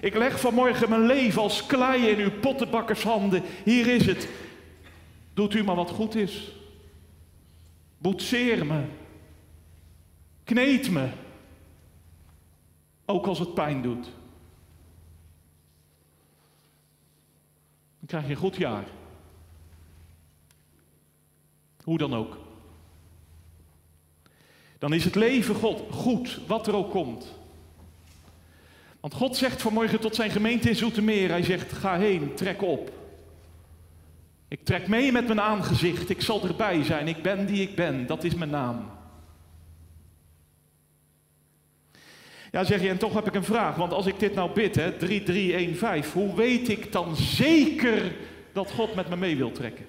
Ik 0.00 0.14
leg 0.14 0.40
vanmorgen 0.40 0.88
mijn 0.88 1.06
leven 1.06 1.42
als 1.42 1.66
klei 1.66 2.06
in 2.06 2.18
uw 2.18 2.30
pottenbakkershanden. 2.40 3.42
Hier 3.64 3.86
is 3.86 4.06
het. 4.06 4.28
Doet 5.34 5.54
u 5.54 5.64
maar 5.64 5.76
wat 5.76 5.90
goed 5.90 6.14
is. 6.14 6.52
Boetseer 7.98 8.66
me. 8.66 8.80
Kneed 10.44 10.90
me. 10.90 11.08
Ook 13.04 13.26
als 13.26 13.38
het 13.38 13.54
pijn 13.54 13.82
doet. 13.82 14.04
Dan 17.98 18.06
krijg 18.06 18.24
je 18.24 18.30
een 18.30 18.36
goed 18.36 18.56
jaar. 18.56 18.84
Hoe 21.84 21.98
dan 21.98 22.14
ook. 22.14 22.38
Dan 24.78 24.92
is 24.92 25.04
het 25.04 25.14
leven 25.14 25.54
God 25.54 25.82
goed, 25.90 26.40
wat 26.46 26.66
er 26.66 26.74
ook 26.74 26.90
komt. 26.90 27.34
Want 29.00 29.14
God 29.14 29.36
zegt 29.36 29.62
vanmorgen 29.62 30.00
tot 30.00 30.14
zijn 30.14 30.30
gemeente 30.30 30.68
in 30.68 30.76
Zoetermeer, 30.76 31.28
hij 31.28 31.42
zegt, 31.42 31.72
ga 31.72 31.98
heen, 31.98 32.34
trek 32.34 32.62
op. 32.62 32.92
Ik 34.48 34.64
trek 34.64 34.88
mee 34.88 35.12
met 35.12 35.26
mijn 35.26 35.40
aangezicht, 35.40 36.10
ik 36.10 36.20
zal 36.20 36.44
erbij 36.44 36.84
zijn, 36.84 37.08
ik 37.08 37.22
ben 37.22 37.46
die 37.46 37.62
ik 37.62 37.76
ben, 37.76 38.06
dat 38.06 38.24
is 38.24 38.34
mijn 38.34 38.50
naam. 38.50 38.90
Ja, 42.54 42.64
zeg 42.64 42.82
je, 42.82 42.88
en 42.88 42.98
toch 42.98 43.14
heb 43.14 43.26
ik 43.26 43.34
een 43.34 43.44
vraag, 43.44 43.76
want 43.76 43.92
als 43.92 44.06
ik 44.06 44.18
dit 44.18 44.34
nou 44.34 44.50
bid, 44.50 44.74
hè, 44.74 44.92
3315, 44.92 46.20
hoe 46.20 46.34
weet 46.34 46.68
ik 46.68 46.92
dan 46.92 47.16
zeker 47.16 48.12
dat 48.52 48.70
God 48.70 48.94
met 48.94 49.08
me 49.08 49.16
mee 49.16 49.36
wil 49.36 49.52
trekken? 49.52 49.86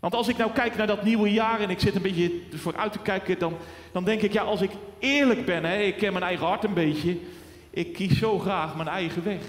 Want 0.00 0.14
als 0.14 0.28
ik 0.28 0.36
nou 0.36 0.52
kijk 0.52 0.76
naar 0.76 0.86
dat 0.86 1.04
nieuwe 1.04 1.32
jaar 1.32 1.60
en 1.60 1.70
ik 1.70 1.80
zit 1.80 1.94
een 1.94 2.02
beetje 2.02 2.40
vooruit 2.52 2.92
te 2.92 2.98
kijken, 2.98 3.38
dan, 3.38 3.56
dan 3.92 4.04
denk 4.04 4.22
ik, 4.22 4.32
ja, 4.32 4.42
als 4.42 4.60
ik 4.60 4.70
eerlijk 4.98 5.44
ben, 5.44 5.64
hè, 5.64 5.78
ik 5.78 5.96
ken 5.96 6.12
mijn 6.12 6.24
eigen 6.24 6.46
hart 6.46 6.64
een 6.64 6.74
beetje, 6.74 7.16
ik 7.70 7.92
kies 7.92 8.18
zo 8.18 8.38
graag 8.38 8.76
mijn 8.76 8.88
eigen 8.88 9.24
weg. 9.24 9.42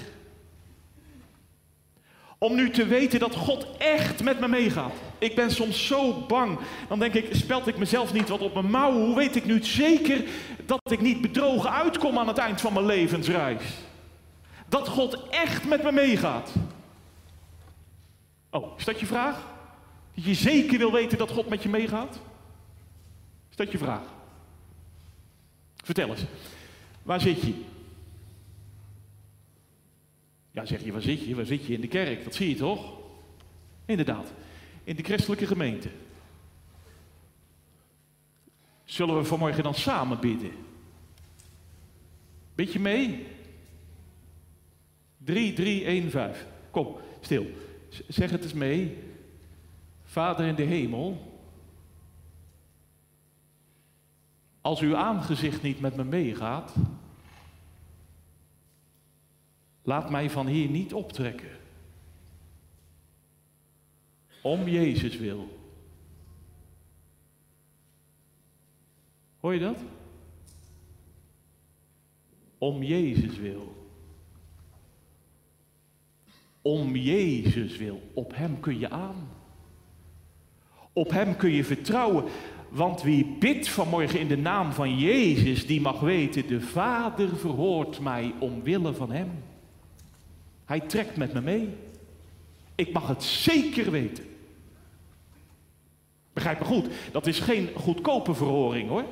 Om 2.43 2.55
nu 2.55 2.69
te 2.69 2.85
weten 2.85 3.19
dat 3.19 3.35
God 3.35 3.67
echt 3.77 4.23
met 4.23 4.39
me 4.39 4.47
meegaat. 4.47 4.93
Ik 5.17 5.35
ben 5.35 5.51
soms 5.51 5.87
zo 5.87 6.25
bang. 6.27 6.59
Dan 6.87 6.99
denk 6.99 7.13
ik, 7.13 7.35
speld 7.35 7.67
ik 7.67 7.77
mezelf 7.77 8.13
niet 8.13 8.29
wat 8.29 8.41
op 8.41 8.53
mijn 8.53 8.69
mouw? 8.69 8.91
Hoe 8.91 9.15
weet 9.15 9.35
ik 9.35 9.45
nu 9.45 9.63
zeker 9.63 10.23
dat 10.65 10.91
ik 10.91 11.01
niet 11.01 11.21
bedrogen 11.21 11.71
uitkom 11.71 12.17
aan 12.17 12.27
het 12.27 12.37
eind 12.37 12.61
van 12.61 12.73
mijn 12.73 12.85
levensreis? 12.85 13.63
Dat 14.67 14.87
God 14.87 15.29
echt 15.29 15.65
met 15.65 15.83
me 15.83 15.91
meegaat. 15.91 16.51
Oh, 18.49 18.77
is 18.77 18.85
dat 18.85 18.99
je 18.99 19.05
vraag? 19.05 19.37
Dat 20.15 20.23
je 20.23 20.33
zeker 20.33 20.77
wil 20.77 20.91
weten 20.91 21.17
dat 21.17 21.31
God 21.31 21.49
met 21.49 21.63
je 21.63 21.69
meegaat? 21.69 22.19
Is 23.49 23.55
dat 23.55 23.71
je 23.71 23.77
vraag? 23.77 24.03
Vertel 25.83 26.09
eens, 26.09 26.25
waar 27.03 27.21
zit 27.21 27.41
je? 27.41 27.53
Ja, 30.53 30.65
zeg 30.65 30.83
je, 30.83 30.91
waar 30.91 31.01
zit 31.01 31.25
je? 31.25 31.35
Waar 31.35 31.45
zit 31.45 31.65
je? 31.65 31.73
In 31.73 31.81
de 31.81 31.87
kerk, 31.87 32.23
dat 32.23 32.35
zie 32.35 32.49
je 32.49 32.55
toch? 32.55 32.93
Inderdaad, 33.85 34.33
in 34.83 34.95
de 34.95 35.03
christelijke 35.03 35.47
gemeente. 35.47 35.89
Zullen 38.83 39.17
we 39.17 39.23
vanmorgen 39.23 39.63
dan 39.63 39.75
samen 39.75 40.19
bidden? 40.19 40.51
Bid 42.55 42.73
je 42.73 42.79
mee? 42.79 43.25
3, 45.17 45.53
3, 45.53 45.85
1, 45.85 46.11
5. 46.11 46.47
Kom, 46.71 46.97
stil. 47.21 47.45
Zeg 48.07 48.31
het 48.31 48.43
eens 48.43 48.53
mee. 48.53 48.97
Vader 50.03 50.45
in 50.45 50.55
de 50.55 50.63
hemel, 50.63 51.33
Als 54.63 54.79
uw 54.79 54.95
aangezicht 54.95 55.61
niet 55.61 55.79
met 55.79 55.95
me 55.95 56.03
meegaat, 56.03 56.73
laat 59.83 60.09
mij 60.09 60.29
van 60.29 60.47
hier 60.47 60.69
niet 60.69 60.93
optrekken. 60.93 61.49
Om 64.41 64.67
Jezus 64.67 65.17
wil. 65.17 65.61
Hoor 69.39 69.53
je 69.53 69.59
dat? 69.59 69.77
Om 72.57 72.83
Jezus 72.83 73.37
wil. 73.37 73.91
Om 76.61 76.95
Jezus 76.95 77.77
wil. 77.77 78.01
Op 78.13 78.35
Hem 78.35 78.59
kun 78.59 78.79
je 78.79 78.89
aan. 78.89 79.29
Op 80.93 81.11
Hem 81.11 81.35
kun 81.35 81.51
je 81.51 81.63
vertrouwen. 81.63 82.25
Want 82.69 83.01
wie 83.01 83.25
bidt 83.39 83.69
vanmorgen 83.69 84.19
in 84.19 84.27
de 84.27 84.37
naam 84.37 84.71
van 84.71 84.97
Jezus, 84.97 85.67
die 85.67 85.81
mag 85.81 85.99
weten, 85.99 86.47
de 86.47 86.61
Vader 86.61 87.37
verhoort 87.37 87.99
mij 87.99 88.33
omwille 88.39 88.93
van 88.93 89.11
Hem. 89.11 89.31
Hij 90.65 90.79
trekt 90.79 91.17
met 91.17 91.33
me 91.33 91.41
mee. 91.41 91.75
Ik 92.75 92.93
mag 92.93 93.07
het 93.07 93.23
zeker 93.23 93.91
weten. 93.91 94.23
Begrijp 96.33 96.59
me 96.59 96.65
goed, 96.65 96.87
dat 97.11 97.27
is 97.27 97.39
geen 97.39 97.69
goedkope 97.75 98.33
verhoring 98.33 98.89
hoor. 98.89 99.05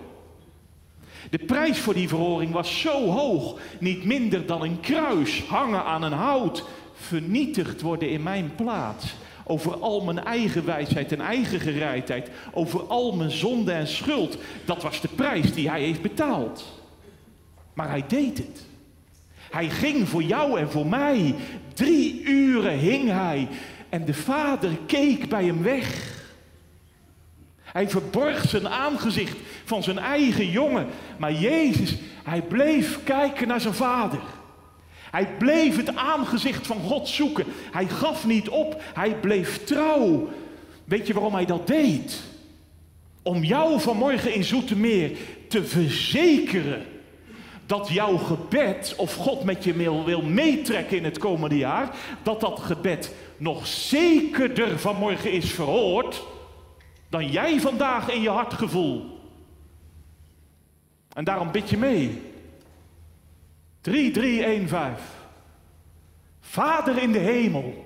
De 1.30 1.38
prijs 1.38 1.80
voor 1.80 1.94
die 1.94 2.08
verhoring 2.08 2.52
was 2.52 2.80
zo 2.80 3.10
hoog, 3.10 3.60
niet 3.80 4.04
minder 4.04 4.46
dan 4.46 4.62
een 4.62 4.80
kruis 4.80 5.44
hangen 5.44 5.84
aan 5.84 6.04
een 6.04 6.12
hout, 6.12 6.66
vernietigd 6.94 7.82
worden 7.82 8.10
in 8.10 8.24
mijn 8.24 8.56
plaats. 8.56 9.16
Over 9.46 9.76
al 9.76 10.02
mijn 10.02 10.24
eigen 10.24 10.66
wijsheid 10.66 11.12
en 11.12 11.22
eigen 11.22 11.60
gereidheid, 11.60 12.30
over 12.54 12.82
al 12.82 13.16
mijn 13.16 13.32
zonde 13.32 13.72
en 13.72 13.88
schuld. 13.88 14.38
Dat 14.66 14.82
was 14.82 15.02
de 15.02 15.08
prijs 15.08 15.54
die 15.54 15.70
hij 15.70 15.82
heeft 15.82 16.02
betaald. 16.02 16.82
Maar 17.74 17.90
hij 17.90 18.04
deed 18.08 18.38
het. 18.38 18.66
Hij 19.52 19.70
ging 19.70 20.10
voor 20.10 20.24
jou 20.24 20.60
en 20.60 20.72
voor 20.72 20.88
mij. 20.88 21.36
Drie 21.74 22.24
uren 22.24 22.78
hing 22.78 23.10
hij 23.10 23.48
en 23.90 24.06
de 24.06 24.14
vader 24.14 24.70
keek 24.86 25.30
bij 25.30 25.46
hem 25.46 25.64
weg. 25.64 26.20
Hij 27.62 27.90
verborg 27.90 28.50
zijn 28.50 28.68
aangezicht 28.68 29.38
van 29.66 29.84
zijn 29.84 29.98
eigen 30.00 30.50
jongen. 30.50 30.88
Maar 31.18 31.34
Jezus, 31.34 31.96
hij 32.24 32.42
bleef 32.42 33.04
kijken 33.04 33.48
naar 33.48 33.62
zijn 33.62 33.74
vader. 33.74 34.20
Hij 35.12 35.30
bleef 35.38 35.78
het 35.78 35.96
aangezicht 35.96 36.68
van 36.68 36.80
God 36.80 37.08
zoeken. 37.08 37.46
Hij 37.72 37.88
gaf 37.88 38.26
niet 38.26 38.50
op, 38.50 38.82
hij 38.94 39.16
bleef 39.16 39.64
trouw. 39.64 40.30
Weet 40.84 41.08
je 41.08 41.14
waarom 41.14 41.34
hij 41.34 41.46
dat 41.46 41.68
deed? 41.68 42.22
Om 43.22 43.44
jou 43.44 43.82
vanmorgen 43.82 44.34
in 44.34 44.44
Zoetermeer 44.44 45.18
te 45.48 45.64
verzekeren 45.66 46.86
dat 47.72 47.90
jouw 47.90 48.18
gebed, 48.18 48.94
of 48.98 49.16
God 49.16 49.44
met 49.44 49.64
je 49.64 49.74
wil, 49.74 50.06
wil 50.06 50.22
meetrekken 50.22 50.98
in 50.98 51.04
het 51.04 51.18
komende 51.18 51.58
jaar, 51.58 51.96
dat 52.24 52.40
dat 52.40 52.60
gebed 52.60 53.16
nog 53.38 53.68
zekerder 53.68 54.80
vanmorgen 54.80 55.32
is 55.32 55.52
verhoord 55.52 56.24
dan 57.10 57.28
jij 57.28 57.60
vandaag 57.60 58.10
in 58.10 58.22
je 58.22 58.30
hartgevoel. 58.30 59.20
En 61.14 61.24
daarom 61.24 61.52
bid 61.52 61.70
je 61.70 61.78
mee. 61.78 62.22
3315. 63.82 65.06
Vader 66.40 67.02
in 67.02 67.12
de 67.12 67.20
hemel, 67.20 67.86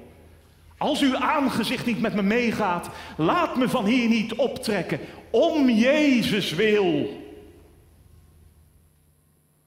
als 0.78 1.02
uw 1.02 1.18
aangezicht 1.18 1.86
niet 1.86 2.02
met 2.02 2.16
me 2.16 2.22
meegaat, 2.22 2.90
laat 3.18 3.58
me 3.58 3.70
van 3.70 3.86
hier 3.86 4.10
niet 4.10 4.34
optrekken. 4.34 5.00
Om 5.30 5.70
Jezus 5.70 6.52
wil. 6.52 7.24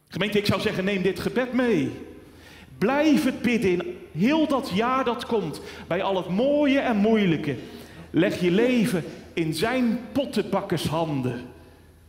Gemeente, 0.08 0.38
ik 0.38 0.46
zou 0.46 0.60
zeggen, 0.60 0.84
neem 0.84 1.02
dit 1.02 1.20
gebed 1.20 1.52
mee. 1.52 1.90
Blijf 2.78 3.24
het 3.24 3.42
bidden 3.42 3.70
in 3.70 3.96
heel 4.12 4.46
dat 4.46 4.70
jaar 4.74 5.04
dat 5.04 5.26
komt, 5.26 5.60
bij 5.86 6.02
al 6.02 6.16
het 6.16 6.28
mooie 6.28 6.78
en 6.78 6.96
moeilijke. 6.96 7.56
Leg 8.10 8.40
je 8.40 8.50
leven 8.50 9.04
in 9.32 9.54
zijn 9.54 10.00
pottenbakkershanden. 10.12 11.40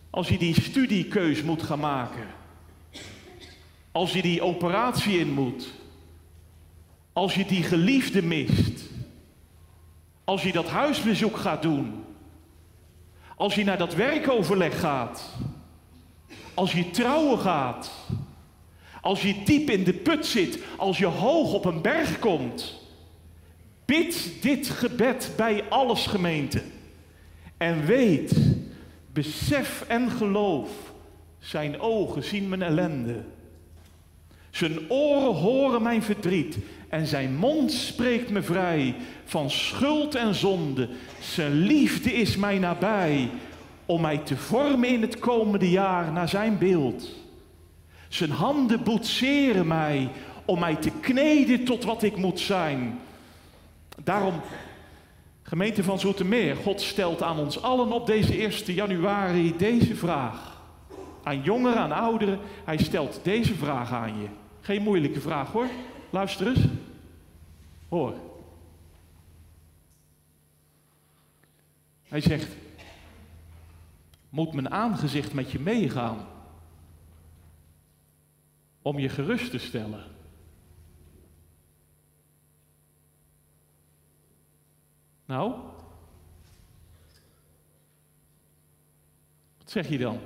Als 0.10 0.30
je 0.30 0.38
die 0.38 0.62
studiekeus 0.62 1.44
moet 1.44 1.64
gaan 1.64 1.80
maken. 1.80 2.28
Als 3.92 4.14
je 4.14 4.22
die 4.22 4.42
operatie 4.42 5.20
in 5.20 5.32
moet. 5.32 5.74
Als 7.14 7.36
je 7.36 7.46
die 7.46 7.64
geliefde 7.64 8.24
mist. 8.24 8.90
Als 10.24 10.44
je 10.44 10.52
dat 10.52 10.70
huisbezoek 10.70 11.38
gaat 11.38 11.62
doen. 11.62 12.04
Als 13.36 13.56
je 13.56 13.64
naar 13.64 13.78
dat 13.78 13.96
werkoverleg 13.96 14.80
gaat. 14.80 15.30
Als 16.60 16.72
je 16.72 16.90
trouwen 16.90 17.40
gaat. 17.40 17.92
Als 19.02 19.22
je 19.22 19.36
diep 19.46 19.70
in 19.70 19.84
de 19.84 19.94
put 19.94 20.26
zit. 20.26 20.60
Als 20.78 20.98
je 20.98 21.06
hoog 21.06 21.54
op 21.54 21.66
een 21.66 21.82
berg 21.82 22.20
komt. 22.20 22.82
Bid 23.86 24.32
dit 24.42 24.70
gebed 24.70 25.32
bij 25.36 25.64
alles 25.70 26.06
gemeente. 26.06 26.62
En 27.58 27.86
weet, 27.86 28.34
besef 29.14 29.86
en 29.88 30.10
geloof, 30.10 30.70
zijn 31.40 31.80
ogen 31.80 32.24
zien 32.24 32.50
mijn 32.50 32.62
ellende. 32.62 33.24
Zijn 34.50 34.92
oren 34.92 35.36
horen 35.36 35.82
mijn 35.82 36.04
verdriet 36.04 36.58
en 36.90 37.08
zijn 37.08 37.36
mond 37.36 37.72
spreekt 37.72 38.30
me 38.30 38.42
vrij 38.42 38.96
van 39.26 39.50
schuld 39.50 40.16
en 40.16 40.36
zonde. 40.36 40.90
Zijn 41.20 41.52
liefde 41.52 42.14
is 42.14 42.36
mij 42.36 42.58
nabij 42.60 43.30
om 43.90 44.02
mij 44.02 44.18
te 44.18 44.38
vormen 44.38 44.90
in 44.90 45.02
het 45.02 45.20
komende 45.20 45.70
jaar 45.70 46.12
naar 46.12 46.30
zijn 46.30 46.58
beeld. 46.58 47.16
Zijn 48.08 48.32
handen 48.32 48.84
boetseren 48.84 49.68
mij 49.68 50.10
om 50.46 50.60
mij 50.60 50.76
te 50.76 50.92
kneden 50.92 51.66
tot 51.66 51.84
wat 51.84 52.04
ik 52.04 52.18
moet 52.18 52.40
zijn. 52.40 53.00
Daarom 54.04 54.42
Gemeente 55.42 55.84
van 55.84 56.00
Zoetermeer, 56.00 56.56
God 56.56 56.82
stelt 56.82 57.22
aan 57.22 57.40
ons 57.40 57.62
allen 57.62 57.92
op 57.92 58.06
deze 58.06 58.38
1 58.38 58.74
januari 58.74 59.58
deze 59.58 59.96
vraag. 59.96 60.62
Aan 61.24 61.42
jongeren, 61.42 61.80
aan 61.80 61.92
ouderen, 61.92 62.40
hij 62.64 62.78
stelt 62.78 63.20
deze 63.24 63.56
vraag 63.56 63.92
aan 63.92 64.22
je. 64.22 64.28
Geen 64.62 64.82
moeilijke 64.82 65.22
vraag 65.22 65.52
hoor. 65.52 65.68
Luister 66.10 66.48
eens. 66.48 66.66
Hoor. 67.88 68.14
Hij 72.04 72.22
zegt, 72.22 72.56
moet 74.30 74.54
mijn 74.54 74.72
aangezicht 74.72 75.34
met 75.34 75.52
je 75.52 75.60
meegaan 75.60 76.28
om 78.82 79.00
je 79.00 79.10
gerust 79.10 79.52
te 79.52 79.58
stellen? 79.58 80.04
Nou? 85.26 85.54
Wat 89.58 89.72
zeg 89.72 89.90
je 89.90 89.98
dan? 89.98 90.20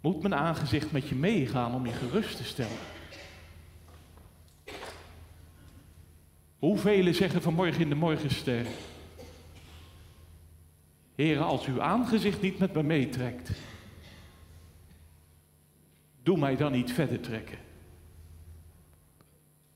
Moet 0.00 0.22
mijn 0.22 0.34
aangezicht 0.34 0.92
met 0.92 1.08
je 1.08 1.14
meegaan 1.14 1.74
om 1.74 1.86
je 1.86 1.92
gerust 1.92 2.36
te 2.36 2.44
stellen? 2.44 2.93
Hoeveel 6.64 7.14
zeggen 7.14 7.42
vanmorgen 7.42 7.80
in 7.80 7.88
de 7.88 7.94
morgenster? 7.94 8.66
Heren, 11.14 11.44
als 11.44 11.66
uw 11.66 11.80
aangezicht 11.80 12.40
niet 12.40 12.58
met 12.58 12.74
me 12.74 12.82
meetrekt, 12.82 13.50
doe 16.22 16.38
mij 16.38 16.56
dan 16.56 16.72
niet 16.72 16.92
verder 16.92 17.20
trekken. 17.20 17.58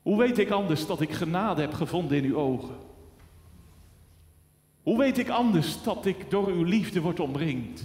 Hoe 0.01 0.17
weet 0.17 0.37
ik 0.37 0.49
anders 0.49 0.85
dat 0.85 1.01
ik 1.01 1.11
genade 1.11 1.61
heb 1.61 1.73
gevonden 1.73 2.17
in 2.17 2.25
uw 2.25 2.37
ogen? 2.37 2.75
Hoe 4.83 4.97
weet 4.97 5.17
ik 5.17 5.29
anders 5.29 5.83
dat 5.83 6.05
ik 6.05 6.29
door 6.29 6.47
uw 6.47 6.63
liefde 6.63 7.01
word 7.01 7.19
omringd? 7.19 7.83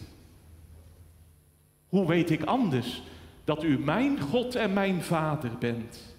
Hoe 1.89 2.07
weet 2.07 2.31
ik 2.31 2.43
anders 2.43 3.03
dat 3.45 3.62
u 3.62 3.79
mijn 3.79 4.20
God 4.20 4.55
en 4.55 4.72
mijn 4.72 5.03
Vader 5.03 5.59
bent? 5.59 6.14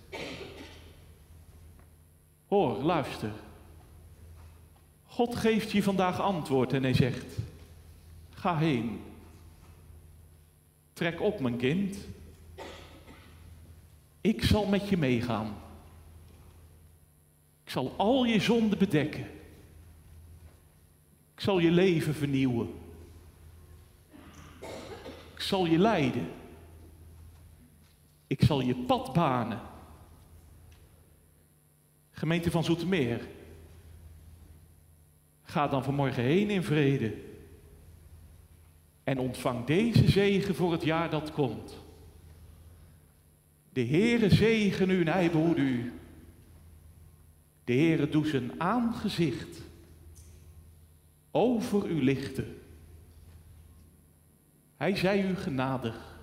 Hoor, 2.55 2.81
luister. 2.83 3.31
God 5.05 5.35
geeft 5.35 5.71
je 5.71 5.83
vandaag 5.83 6.19
antwoord 6.19 6.73
en 6.73 6.83
hij 6.83 6.93
zegt: 6.93 7.37
Ga 8.29 8.57
heen. 8.57 9.01
Trek 10.93 11.21
op, 11.21 11.39
mijn 11.39 11.57
kind. 11.57 11.97
Ik 14.21 14.43
zal 14.43 14.65
met 14.65 14.89
je 14.89 14.97
meegaan. 14.97 15.55
Ik 17.63 17.69
zal 17.69 17.93
al 17.97 18.25
je 18.25 18.39
zonden 18.39 18.77
bedekken. 18.77 19.27
Ik 21.33 21.41
zal 21.41 21.59
je 21.59 21.71
leven 21.71 22.15
vernieuwen. 22.15 22.73
Ik 25.33 25.41
zal 25.41 25.65
je 25.65 25.77
leiden. 25.77 26.31
Ik 28.27 28.43
zal 28.43 28.61
je 28.61 28.75
pad 28.75 29.13
banen. 29.13 29.73
Gemeente 32.15 32.51
van 32.51 32.63
Zoetermeer. 32.63 33.27
Ga 35.43 35.67
dan 35.67 35.83
vanmorgen 35.83 36.23
heen 36.23 36.49
in 36.49 36.63
vrede. 36.63 37.13
En 39.03 39.19
ontvang 39.19 39.65
deze 39.65 40.09
zegen 40.09 40.55
voor 40.55 40.71
het 40.71 40.83
jaar 40.83 41.09
dat 41.09 41.31
komt. 41.31 41.83
De 43.73 43.85
Heere 43.85 44.29
zegen 44.29 44.89
u 44.89 45.01
en 45.01 45.07
hij 45.07 45.31
behoede 45.31 45.61
u. 45.61 45.93
De 47.63 47.73
Heere 47.73 48.09
doet 48.09 48.27
zijn 48.27 48.61
aangezicht 48.61 49.61
over 51.31 51.89
u 51.89 52.03
lichten. 52.03 52.57
Hij 54.77 54.95
zij 54.95 55.29
u 55.29 55.35
genadig. 55.35 56.19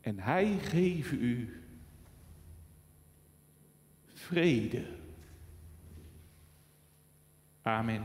En 0.00 0.18
hij 0.18 0.58
geeft 0.58 1.12
u 1.12 1.63
vrede. 4.30 4.86
Amen. 7.64 8.04